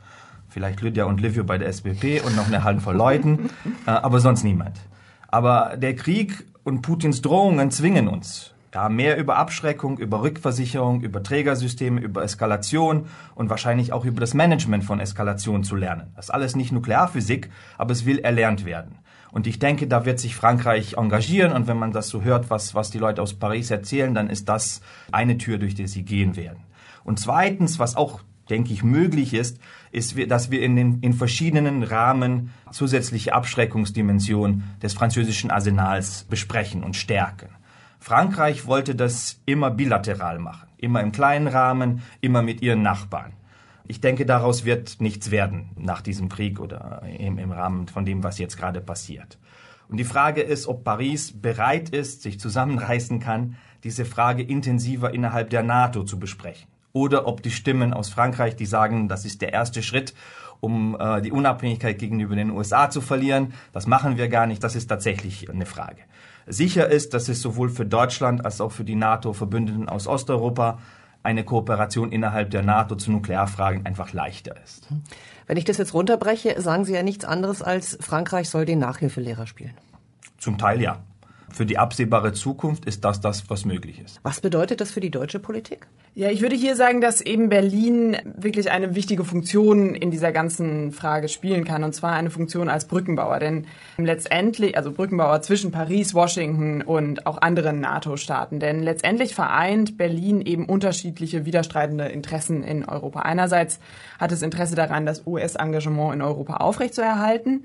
Vielleicht 0.49 0.81
Lydia 0.81 1.05
und 1.05 1.21
Livio 1.21 1.43
bei 1.43 1.59
der 1.59 1.71
SBP 1.71 2.21
und 2.25 2.35
noch 2.35 2.47
eine 2.47 2.63
Handvoll 2.63 2.95
Leuten, 2.95 3.51
äh, 3.85 3.91
aber 3.91 4.19
sonst 4.19 4.43
niemand. 4.43 4.79
Aber 5.27 5.77
der 5.77 5.95
Krieg 5.95 6.45
und 6.63 6.81
Putins 6.81 7.21
Drohungen 7.21 7.71
zwingen 7.71 8.07
uns. 8.07 8.53
Ja, 8.73 8.89
mehr 8.89 9.17
über 9.17 9.37
Abschreckung, 9.37 9.99
über 9.99 10.23
Rückversicherung, 10.23 11.01
über 11.01 11.21
Trägersysteme, 11.21 12.01
über 12.01 12.23
Eskalation 12.23 13.05
und 13.35 13.51
wahrscheinlich 13.51 13.93
auch 13.93 14.03
über 14.03 14.19
das 14.19 14.33
Management 14.33 14.83
von 14.83 14.99
Eskalation 14.99 15.63
zu 15.63 15.75
lernen. 15.75 16.11
Das 16.15 16.25
ist 16.25 16.31
alles 16.31 16.55
nicht 16.55 16.71
Nuklearphysik, 16.71 17.51
aber 17.77 17.91
es 17.91 18.05
will 18.05 18.17
erlernt 18.17 18.65
werden. 18.65 18.97
Und 19.31 19.45
ich 19.45 19.59
denke, 19.59 19.87
da 19.87 20.05
wird 20.05 20.19
sich 20.19 20.35
Frankreich 20.35 20.95
engagieren. 20.97 21.53
Und 21.53 21.67
wenn 21.67 21.77
man 21.77 21.91
das 21.91 22.07
so 22.07 22.23
hört, 22.23 22.49
was, 22.49 22.73
was 22.73 22.89
die 22.89 22.99
Leute 22.99 23.21
aus 23.21 23.35
Paris 23.35 23.69
erzählen, 23.69 24.13
dann 24.13 24.29
ist 24.29 24.49
das 24.49 24.81
eine 25.11 25.37
Tür, 25.37 25.57
durch 25.59 25.75
die 25.75 25.87
sie 25.87 26.03
gehen 26.03 26.35
werden. 26.35 26.63
Und 27.03 27.19
zweitens, 27.19 27.77
was 27.77 27.95
auch 27.95 28.21
denke 28.49 28.73
ich, 28.73 28.83
möglich 28.83 29.33
ist, 29.33 29.59
ist, 29.91 30.15
dass 30.29 30.51
wir 30.51 30.61
in, 30.61 30.75
den, 30.75 30.99
in 31.01 31.13
verschiedenen 31.13 31.83
Rahmen 31.83 32.51
zusätzliche 32.71 33.33
Abschreckungsdimensionen 33.33 34.63
des 34.81 34.93
französischen 34.93 35.51
Arsenals 35.51 36.25
besprechen 36.25 36.83
und 36.83 36.95
stärken. 36.95 37.49
Frankreich 37.99 38.65
wollte 38.65 38.95
das 38.95 39.39
immer 39.45 39.71
bilateral 39.71 40.39
machen, 40.39 40.67
immer 40.77 41.01
im 41.01 41.13
kleinen 41.13 41.47
Rahmen, 41.47 42.01
immer 42.19 42.41
mit 42.41 42.61
ihren 42.61 42.81
Nachbarn. 42.81 43.33
Ich 43.87 44.01
denke, 44.01 44.25
daraus 44.25 44.65
wird 44.65 44.99
nichts 44.99 45.31
werden 45.31 45.69
nach 45.77 46.01
diesem 46.01 46.29
Krieg 46.29 46.59
oder 46.59 47.01
im, 47.17 47.37
im 47.37 47.51
Rahmen 47.51 47.87
von 47.87 48.05
dem, 48.05 48.23
was 48.23 48.39
jetzt 48.39 48.57
gerade 48.57 48.81
passiert. 48.81 49.37
Und 49.89 49.97
die 49.97 50.05
Frage 50.05 50.41
ist, 50.41 50.67
ob 50.67 50.83
Paris 50.83 51.39
bereit 51.39 51.89
ist, 51.89 52.23
sich 52.23 52.39
zusammenreißen 52.39 53.19
kann, 53.19 53.55
diese 53.83 54.05
Frage 54.05 54.43
intensiver 54.43 55.13
innerhalb 55.13 55.49
der 55.49 55.63
NATO 55.63 56.03
zu 56.03 56.17
besprechen 56.17 56.72
oder 56.93 57.27
ob 57.27 57.41
die 57.41 57.51
Stimmen 57.51 57.93
aus 57.93 58.09
Frankreich, 58.09 58.55
die 58.55 58.67
sagen, 58.67 59.07
das 59.07 59.25
ist 59.25 59.41
der 59.41 59.51
erste 59.51 59.83
Schritt, 59.83 60.13
um 60.59 60.95
äh, 60.97 61.21
die 61.21 61.31
Unabhängigkeit 61.31 61.97
gegenüber 61.99 62.35
den 62.35 62.51
USA 62.51 62.89
zu 62.89 63.01
verlieren. 63.01 63.53
Das 63.73 63.87
machen 63.87 64.17
wir 64.17 64.29
gar 64.29 64.47
nicht. 64.47 64.63
Das 64.63 64.75
ist 64.75 64.87
tatsächlich 64.87 65.49
eine 65.49 65.65
Frage. 65.65 66.01
Sicher 66.45 66.87
ist, 66.89 67.13
dass 67.13 67.29
es 67.29 67.41
sowohl 67.41 67.69
für 67.69 67.85
Deutschland 67.85 68.45
als 68.45 68.61
auch 68.61 68.71
für 68.71 68.83
die 68.83 68.95
NATO-Verbündeten 68.95 69.89
aus 69.89 70.07
Osteuropa 70.07 70.79
eine 71.23 71.43
Kooperation 71.43 72.11
innerhalb 72.11 72.51
der 72.51 72.63
NATO 72.63 72.95
zu 72.95 73.11
Nuklearfragen 73.11 73.85
einfach 73.85 74.13
leichter 74.13 74.55
ist. 74.61 74.87
Wenn 75.47 75.57
ich 75.57 75.65
das 75.65 75.77
jetzt 75.77 75.93
runterbreche, 75.93 76.61
sagen 76.61 76.85
Sie 76.85 76.93
ja 76.93 77.01
nichts 77.01 77.25
anderes 77.25 77.61
als 77.61 77.97
Frankreich 78.01 78.49
soll 78.49 78.65
den 78.65 78.79
Nachhilfelehrer 78.79 79.47
spielen. 79.47 79.73
Zum 80.37 80.57
Teil 80.57 80.81
ja. 80.81 80.99
Für 81.53 81.65
die 81.65 81.77
absehbare 81.77 82.33
Zukunft 82.33 82.85
ist 82.85 83.05
das 83.05 83.21
das, 83.21 83.49
was 83.49 83.65
möglich 83.65 84.01
ist. 84.03 84.19
Was 84.23 84.41
bedeutet 84.41 84.81
das 84.81 84.91
für 84.91 84.99
die 84.99 85.11
deutsche 85.11 85.39
Politik? 85.39 85.87
Ja, 86.15 86.29
ich 86.29 86.41
würde 86.41 86.55
hier 86.55 86.75
sagen, 86.75 87.01
dass 87.01 87.21
eben 87.21 87.49
Berlin 87.49 88.17
wirklich 88.35 88.69
eine 88.69 88.93
wichtige 88.95 89.23
Funktion 89.23 89.95
in 89.95 90.11
dieser 90.11 90.31
ganzen 90.31 90.91
Frage 90.91 91.27
spielen 91.27 91.63
kann, 91.63 91.83
und 91.83 91.93
zwar 91.93 92.13
eine 92.13 92.29
Funktion 92.29 92.69
als 92.69 92.87
Brückenbauer. 92.87 93.39
Denn 93.39 93.65
letztendlich, 93.97 94.77
also 94.77 94.91
Brückenbauer 94.91 95.41
zwischen 95.41 95.71
Paris, 95.71 96.13
Washington 96.13 96.81
und 96.81 97.25
auch 97.25 97.41
anderen 97.41 97.79
NATO-Staaten. 97.79 98.59
Denn 98.59 98.83
letztendlich 98.83 99.33
vereint 99.33 99.97
Berlin 99.97 100.41
eben 100.41 100.65
unterschiedliche 100.65 101.45
widerstreitende 101.45 102.05
Interessen 102.05 102.63
in 102.63 102.85
Europa. 102.85 103.21
Einerseits 103.21 103.79
hat 104.19 104.31
es 104.31 104.41
Interesse 104.41 104.75
daran, 104.75 105.05
das 105.05 105.25
US-Engagement 105.25 106.13
in 106.13 106.21
Europa 106.21 106.57
aufrechtzuerhalten. 106.57 107.63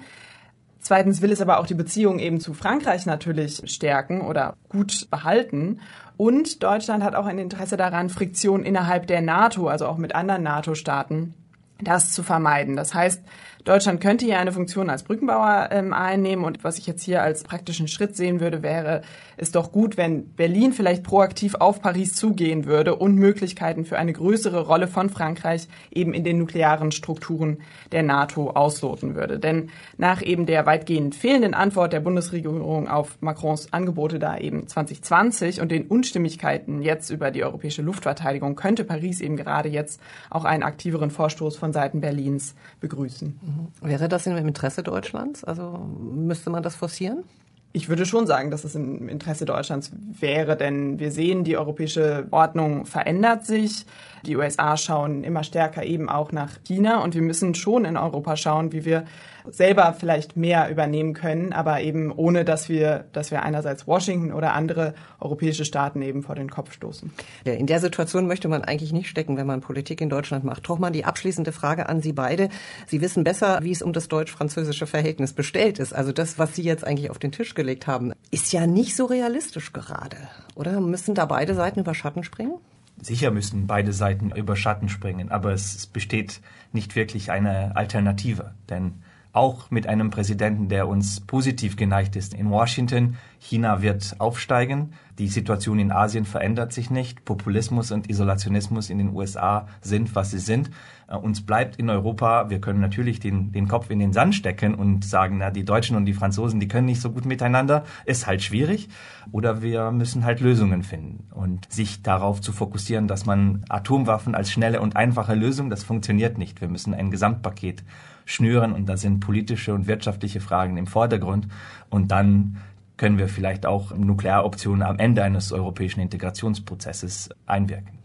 Zweitens 0.81 1.23
will 1.23 1.33
es 1.33 1.41
aber 1.41 1.59
auch 1.59 1.67
die 1.67 1.75
Beziehung 1.75 2.19
eben 2.19 2.41
zu 2.41 2.55
Frankreich 2.55 3.05
natürlich 3.05 3.63
stärken 3.67 4.21
oder 4.21 4.57
gut 4.69 5.11
behalten. 5.11 5.81
Und 6.17 6.63
Deutschland 6.63 7.03
hat 7.05 7.15
auch 7.15 7.27
ein 7.27 7.39
Interesse 7.39 7.77
daran, 7.77 8.09
Friktion 8.09 8.65
innerhalb 8.65 9.07
der 9.07 9.21
NATO, 9.21 9.69
also 9.69 9.87
auch 9.87 9.99
mit 9.99 10.15
anderen 10.15 10.43
NATO-Staaten, 10.43 11.35
das 11.81 12.13
zu 12.13 12.23
vermeiden. 12.23 12.77
Das 12.77 12.95
heißt, 12.95 13.23
Deutschland 13.69 14.01
könnte 14.01 14.25
hier 14.25 14.39
eine 14.39 14.51
Funktion 14.51 14.89
als 14.89 15.03
Brückenbauer 15.03 15.69
ähm, 15.73 15.93
einnehmen 15.93 16.47
und 16.47 16.65
was 16.65 16.79
ich 16.79 16.87
jetzt 16.87 17.03
hier 17.03 17.23
als 17.23 17.43
praktischen 17.43 17.87
Schritt 17.87 18.17
sehen 18.17 18.41
würde, 18.41 18.63
wäre 18.63 19.03
es 19.37 19.53
doch 19.53 19.73
gut, 19.73 19.99
wenn 19.99 20.31
Berlin 20.31 20.73
vielleicht 20.73 21.03
proaktiv 21.03 21.55
auf 21.55 21.83
Paris 21.83 22.15
zugehen 22.15 22.65
würde 22.65 22.97
und 22.97 23.17
Möglichkeiten 23.17 23.85
für 23.85 23.99
eine 23.99 24.15
größere 24.15 24.67
Rolle 24.67 24.89
von 24.89 25.11
Frankreich 25.11 25.69
eben 25.91 26.15
in 26.15 26.25
den 26.25 26.39
nuklearen 26.39 26.93
Strukturen 26.93 27.59
der 27.93 28.03
NATO 28.03 28.53
ausloten 28.53 29.15
würde. 29.15 29.39
Denn 29.39 29.69
nach 29.99 30.23
eben 30.23 30.47
der 30.47 30.65
weitgehend 30.65 31.15
fehlenden 31.15 31.53
Antwort 31.53 31.93
der 31.93 32.01
Bundesregierung 32.01 32.89
auf 32.89 33.19
Macrons 33.21 33.71
Angebote 33.75 34.19
da 34.19 34.39
eben 34.39 34.67
2020 34.67 35.61
und 35.61 35.71
den 35.71 35.89
Unstimmigkeiten 35.89 36.81
jetzt 36.81 37.11
über 37.11 37.31
die 37.31 37.45
europäische 37.45 37.83
Luftverteidigung 37.83 38.57
könnte 38.57 38.85
Paris 38.85 39.21
eben 39.21 39.37
gerade 39.37 39.69
jetzt 39.69 40.01
auch 40.31 40.47
einen 40.47 40.63
aktiveren 40.63 41.11
Vorstoß 41.11 41.59
von 41.59 41.75
Seiten 41.75 42.01
Berlins 42.01 42.55
begrüßen. 42.81 43.39
Wäre 43.81 44.09
das 44.09 44.27
im 44.27 44.37
Interesse 44.37 44.83
Deutschlands? 44.83 45.45
Also 45.45 45.79
müsste 45.99 46.51
man 46.51 46.63
das 46.63 46.77
forcieren? 46.77 47.25
Ich 47.73 47.89
würde 47.89 48.07
schon 48.07 48.27
sagen, 48.27 48.51
dass 48.51 48.65
es 48.65 48.75
im 48.75 49.09
Interesse 49.09 49.45
Deutschlands 49.45 49.93
wäre, 50.19 50.57
denn 50.57 50.99
wir 50.99 51.11
sehen, 51.11 51.45
die 51.45 51.59
europäische 51.59 52.27
Ordnung 52.31 52.87
verändert 52.87 53.45
sich. 53.45 53.85
Die 54.27 54.37
USA 54.37 54.77
schauen 54.77 55.25
immer 55.25 55.45
stärker 55.45 55.85
eben 55.85 56.09
auch 56.09 56.33
nach 56.33 56.51
China 56.65 57.03
und 57.03 57.15
wir 57.15 57.23
müssen 57.23 57.55
schon 57.55 57.85
in 57.85 57.97
Europa 57.97 58.37
schauen, 58.37 58.73
wie 58.73 58.85
wir 58.85 59.05
selber 59.51 59.95
vielleicht 59.99 60.37
mehr 60.37 60.71
übernehmen 60.71 61.15
können, 61.15 61.53
aber 61.53 61.81
eben 61.81 62.13
ohne, 62.13 62.45
dass 62.45 62.69
wir, 62.69 63.07
dass 63.13 63.31
wir 63.31 63.43
einerseits 63.43 63.87
Washington 63.87 64.33
oder 64.33 64.53
andere 64.53 64.95
europäische 65.21 65.65
Staaten 65.65 66.03
eben 66.03 66.23
vor 66.23 66.35
den 66.35 66.51
Kopf 66.51 66.73
stoßen. 66.73 67.13
In 67.45 67.67
der 67.67 67.81
Situation 67.81 68.27
möchte 68.27 68.49
man 68.49 68.63
eigentlich 68.65 68.93
nicht 68.93 69.09
stecken, 69.09 69.37
wenn 69.37 69.47
man 69.47 69.61
Politik 69.61 70.01
in 70.01 70.09
Deutschland 70.09 70.45
macht. 70.45 70.65
Trochmann, 70.65 70.93
die 70.93 71.05
abschließende 71.05 71.53
Frage 71.53 71.89
an 71.89 72.03
Sie 72.03 72.13
beide. 72.13 72.49
Sie 72.87 73.01
wissen 73.01 73.25
besser, 73.25 73.61
wie 73.63 73.73
es 73.73 73.83
um 73.83 73.93
das 73.93 74.09
deutsch-französische 74.09 74.87
Verhältnis 74.87 75.33
bestellt 75.33 75.79
ist. 75.79 75.95
Also 75.95 76.13
das, 76.13 76.39
was 76.39 76.55
Sie 76.55 76.63
jetzt 76.63 76.87
eigentlich 76.87 77.11
auf 77.11 77.19
den 77.19 77.33
Tisch 77.33 77.55
gelegt 77.55 77.87
haben, 77.87 78.13
ist 78.31 78.53
ja 78.53 78.67
nicht 78.67 78.97
so 78.97 79.07
realistisch 79.07 79.73
gerade. 79.73 80.17
Oder 80.55 80.81
müssen 80.81 81.15
da 81.15 81.25
beide 81.25 81.55
Seiten 81.55 81.81
über 81.81 81.95
Schatten 81.95 82.25
springen? 82.25 82.59
Sicher 83.03 83.31
müssen 83.31 83.67
beide 83.67 83.93
Seiten 83.93 84.31
über 84.31 84.57
Schatten 84.57 84.89
springen, 84.89 85.31
aber 85.31 85.53
es 85.53 85.87
besteht 85.87 86.41
nicht 86.73 86.97
wirklich 86.97 87.31
eine 87.31 87.77
Alternative. 87.77 88.55
Denn 88.69 89.03
auch 89.33 89.71
mit 89.71 89.87
einem 89.87 90.11
Präsidenten, 90.11 90.69
der 90.69 90.89
uns 90.89 91.21
positiv 91.21 91.77
geneigt 91.77 92.17
ist 92.17 92.35
in 92.35 92.51
Washington. 92.51 93.17
China 93.39 93.83
wird 93.83 94.17
aufsteigen. 94.19 94.93
Die 95.19 95.29
Situation 95.29 95.79
in 95.79 95.91
Asien 95.91 96.25
verändert 96.25 96.73
sich 96.73 96.91
nicht. 96.91 97.25
Populismus 97.25 97.91
und 97.91 98.09
Isolationismus 98.09 98.91
in 98.91 98.99
den 98.99 99.15
USA 99.15 99.67
sind, 99.81 100.15
was 100.15 100.31
sie 100.31 100.39
sind. 100.39 100.71
Äh, 101.09 101.17
uns 101.17 101.45
bleibt 101.45 101.77
in 101.77 101.91
Europa, 101.91 102.51
wir 102.51 102.61
können 102.61 102.81
natürlich 102.81 103.21
den, 103.21 103.51
den 103.53 103.69
Kopf 103.69 103.91
in 103.91 103.99
den 103.99 104.13
Sand 104.13 104.35
stecken 104.35 104.75
und 104.75 105.05
sagen, 105.05 105.39
na, 105.39 105.51
die 105.51 105.65
Deutschen 105.65 105.97
und 105.97 106.05
die 106.05 106.13
Franzosen, 106.13 106.61
die 106.61 106.69
können 106.69 106.87
nicht 106.87 107.01
so 107.01 107.11
gut 107.11 107.25
miteinander. 107.25 107.85
Ist 108.05 108.27
halt 108.27 108.43
schwierig. 108.43 108.89
Oder 109.33 109.63
wir 109.63 109.91
müssen 109.91 110.25
halt 110.25 110.41
Lösungen 110.41 110.83
finden. 110.83 111.29
Und 111.33 111.71
sich 111.73 112.03
darauf 112.03 112.41
zu 112.41 112.53
fokussieren, 112.53 113.09
dass 113.09 113.27
man 113.27 113.65
Atomwaffen 113.69 114.35
als 114.35 114.51
schnelle 114.51 114.81
und 114.81 114.97
einfache 114.97 115.35
Lösung, 115.35 115.71
das 115.71 115.83
funktioniert 115.83 116.39
nicht. 116.39 116.61
Wir 116.61 116.69
müssen 116.69 116.95
ein 116.95 117.11
Gesamtpaket 117.11 117.83
schnüren 118.25 118.73
und 118.73 118.87
da 118.89 118.97
sind 118.97 119.21
politische 119.21 119.75
und 119.75 119.87
wirtschaftliche 119.87 120.41
Fragen 120.41 120.77
im 120.77 120.87
Vordergrund 120.87 121.49
und 121.89 122.11
dann 122.11 122.59
können 122.99 123.17
wir 123.17 123.29
vielleicht 123.29 123.65
auch 123.65 123.97
Nuklearoptionen 123.97 124.83
am 124.83 124.99
Ende 124.99 125.23
eines 125.23 125.53
europäischen 125.53 126.01
Integrationsprozesses 126.01 127.31
einwirken. 127.47 127.99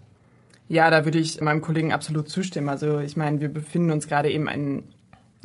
Ja, 0.69 0.89
da 0.89 1.03
würde 1.03 1.19
ich 1.19 1.41
meinem 1.41 1.61
Kollegen 1.61 1.91
absolut 1.91 2.29
zustimmen. 2.29 2.69
Also 2.69 2.99
ich 2.99 3.17
meine, 3.17 3.41
wir 3.41 3.49
befinden 3.49 3.91
uns 3.91 4.07
gerade 4.07 4.31
eben 4.31 4.47
in 4.47 4.83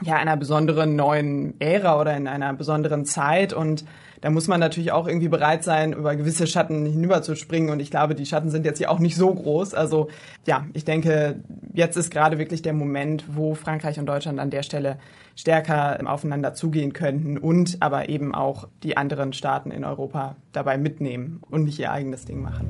ja, 0.02 0.16
einer 0.16 0.37
besonderen 0.37 0.96
neuen 0.96 1.61
Ära 1.61 2.00
oder 2.00 2.16
in 2.16 2.28
einer 2.28 2.52
besonderen 2.52 3.04
Zeit 3.04 3.52
und 3.52 3.84
da 4.20 4.30
muss 4.30 4.48
man 4.48 4.58
natürlich 4.61 4.92
auch 4.92 5.06
irgendwie 5.06 5.28
bereit 5.28 5.62
sein, 5.62 5.92
über 5.92 6.16
gewisse 6.16 6.46
Schatten 6.46 6.87
hinüberzuspringen. 6.87 7.70
Und 7.70 7.80
ich 7.80 7.90
glaube, 7.90 8.14
die 8.14 8.26
Schatten 8.26 8.50
sind 8.50 8.64
jetzt 8.64 8.78
hier 8.78 8.90
auch 8.90 8.98
nicht 8.98 9.16
so 9.16 9.32
groß. 9.32 9.74
Also 9.74 10.08
ja, 10.46 10.66
ich 10.72 10.84
denke, 10.84 11.37
jetzt 11.72 11.96
ist 11.96 12.11
gerade 12.11 12.38
wirklich 12.38 12.62
der 12.62 12.72
Moment, 12.72 13.24
wo 13.28 13.54
Frankreich 13.54 13.98
und 13.98 14.06
Deutschland 14.06 14.40
an 14.40 14.50
der 14.50 14.62
Stelle 14.62 14.98
stärker 15.37 15.98
aufeinander 16.04 16.52
zugehen 16.54 16.92
könnten 16.92 17.38
und 17.38 17.76
aber 17.80 18.08
eben 18.08 18.34
auch 18.34 18.66
die 18.82 18.96
anderen 18.96 19.32
Staaten 19.32 19.70
in 19.70 19.84
Europa 19.84 20.34
dabei 20.52 20.78
mitnehmen 20.78 21.40
und 21.48 21.64
nicht 21.64 21.78
ihr 21.78 21.92
eigenes 21.92 22.24
Ding 22.24 22.42
machen. 22.42 22.68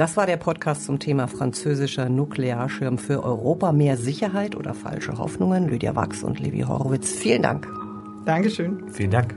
Das 0.00 0.16
war 0.16 0.24
der 0.24 0.38
Podcast 0.38 0.86
zum 0.86 0.98
Thema 0.98 1.28
französischer 1.28 2.08
Nuklearschirm 2.08 2.96
für 2.96 3.22
Europa. 3.22 3.70
Mehr 3.70 3.98
Sicherheit 3.98 4.56
oder 4.56 4.72
falsche 4.72 5.18
Hoffnungen? 5.18 5.68
Lydia 5.68 5.94
Wachs 5.94 6.22
und 6.22 6.40
Levi 6.40 6.62
Horowitz. 6.62 7.12
Vielen 7.12 7.42
Dank. 7.42 7.68
Dankeschön. 8.24 8.88
Vielen 8.90 9.10
Dank. 9.10 9.34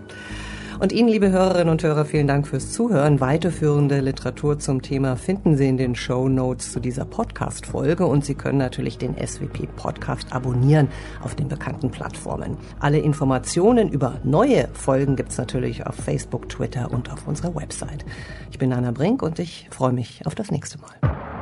Und 0.79 0.91
Ihnen, 0.91 1.07
liebe 1.07 1.31
Hörerinnen 1.31 1.69
und 1.69 1.83
Hörer, 1.83 2.05
vielen 2.05 2.27
Dank 2.27 2.47
fürs 2.47 2.71
Zuhören. 2.71 3.19
Weiterführende 3.19 3.99
Literatur 4.01 4.59
zum 4.59 4.81
Thema 4.81 5.15
finden 5.15 5.55
Sie 5.55 5.67
in 5.67 5.77
den 5.77 5.95
Show 5.95 6.27
Notes 6.27 6.71
zu 6.71 6.79
dieser 6.79 7.05
Podcast-Folge 7.05 8.05
und 8.05 8.25
Sie 8.25 8.35
können 8.35 8.57
natürlich 8.57 8.97
den 8.97 9.15
SWP-Podcast 9.15 10.33
abonnieren 10.33 10.89
auf 11.21 11.35
den 11.35 11.47
bekannten 11.47 11.91
Plattformen. 11.91 12.57
Alle 12.79 12.99
Informationen 12.99 13.89
über 13.89 14.19
neue 14.23 14.67
Folgen 14.73 15.15
gibt's 15.15 15.37
natürlich 15.37 15.85
auf 15.85 15.95
Facebook, 15.95 16.49
Twitter 16.49 16.91
und 16.91 17.11
auf 17.11 17.27
unserer 17.27 17.55
Website. 17.55 18.05
Ich 18.51 18.57
bin 18.57 18.73
Anna 18.73 18.91
Brink 18.91 19.21
und 19.21 19.39
ich 19.39 19.67
freue 19.71 19.93
mich 19.93 20.25
auf 20.25 20.35
das 20.35 20.51
nächste 20.51 20.79
Mal. 20.79 21.32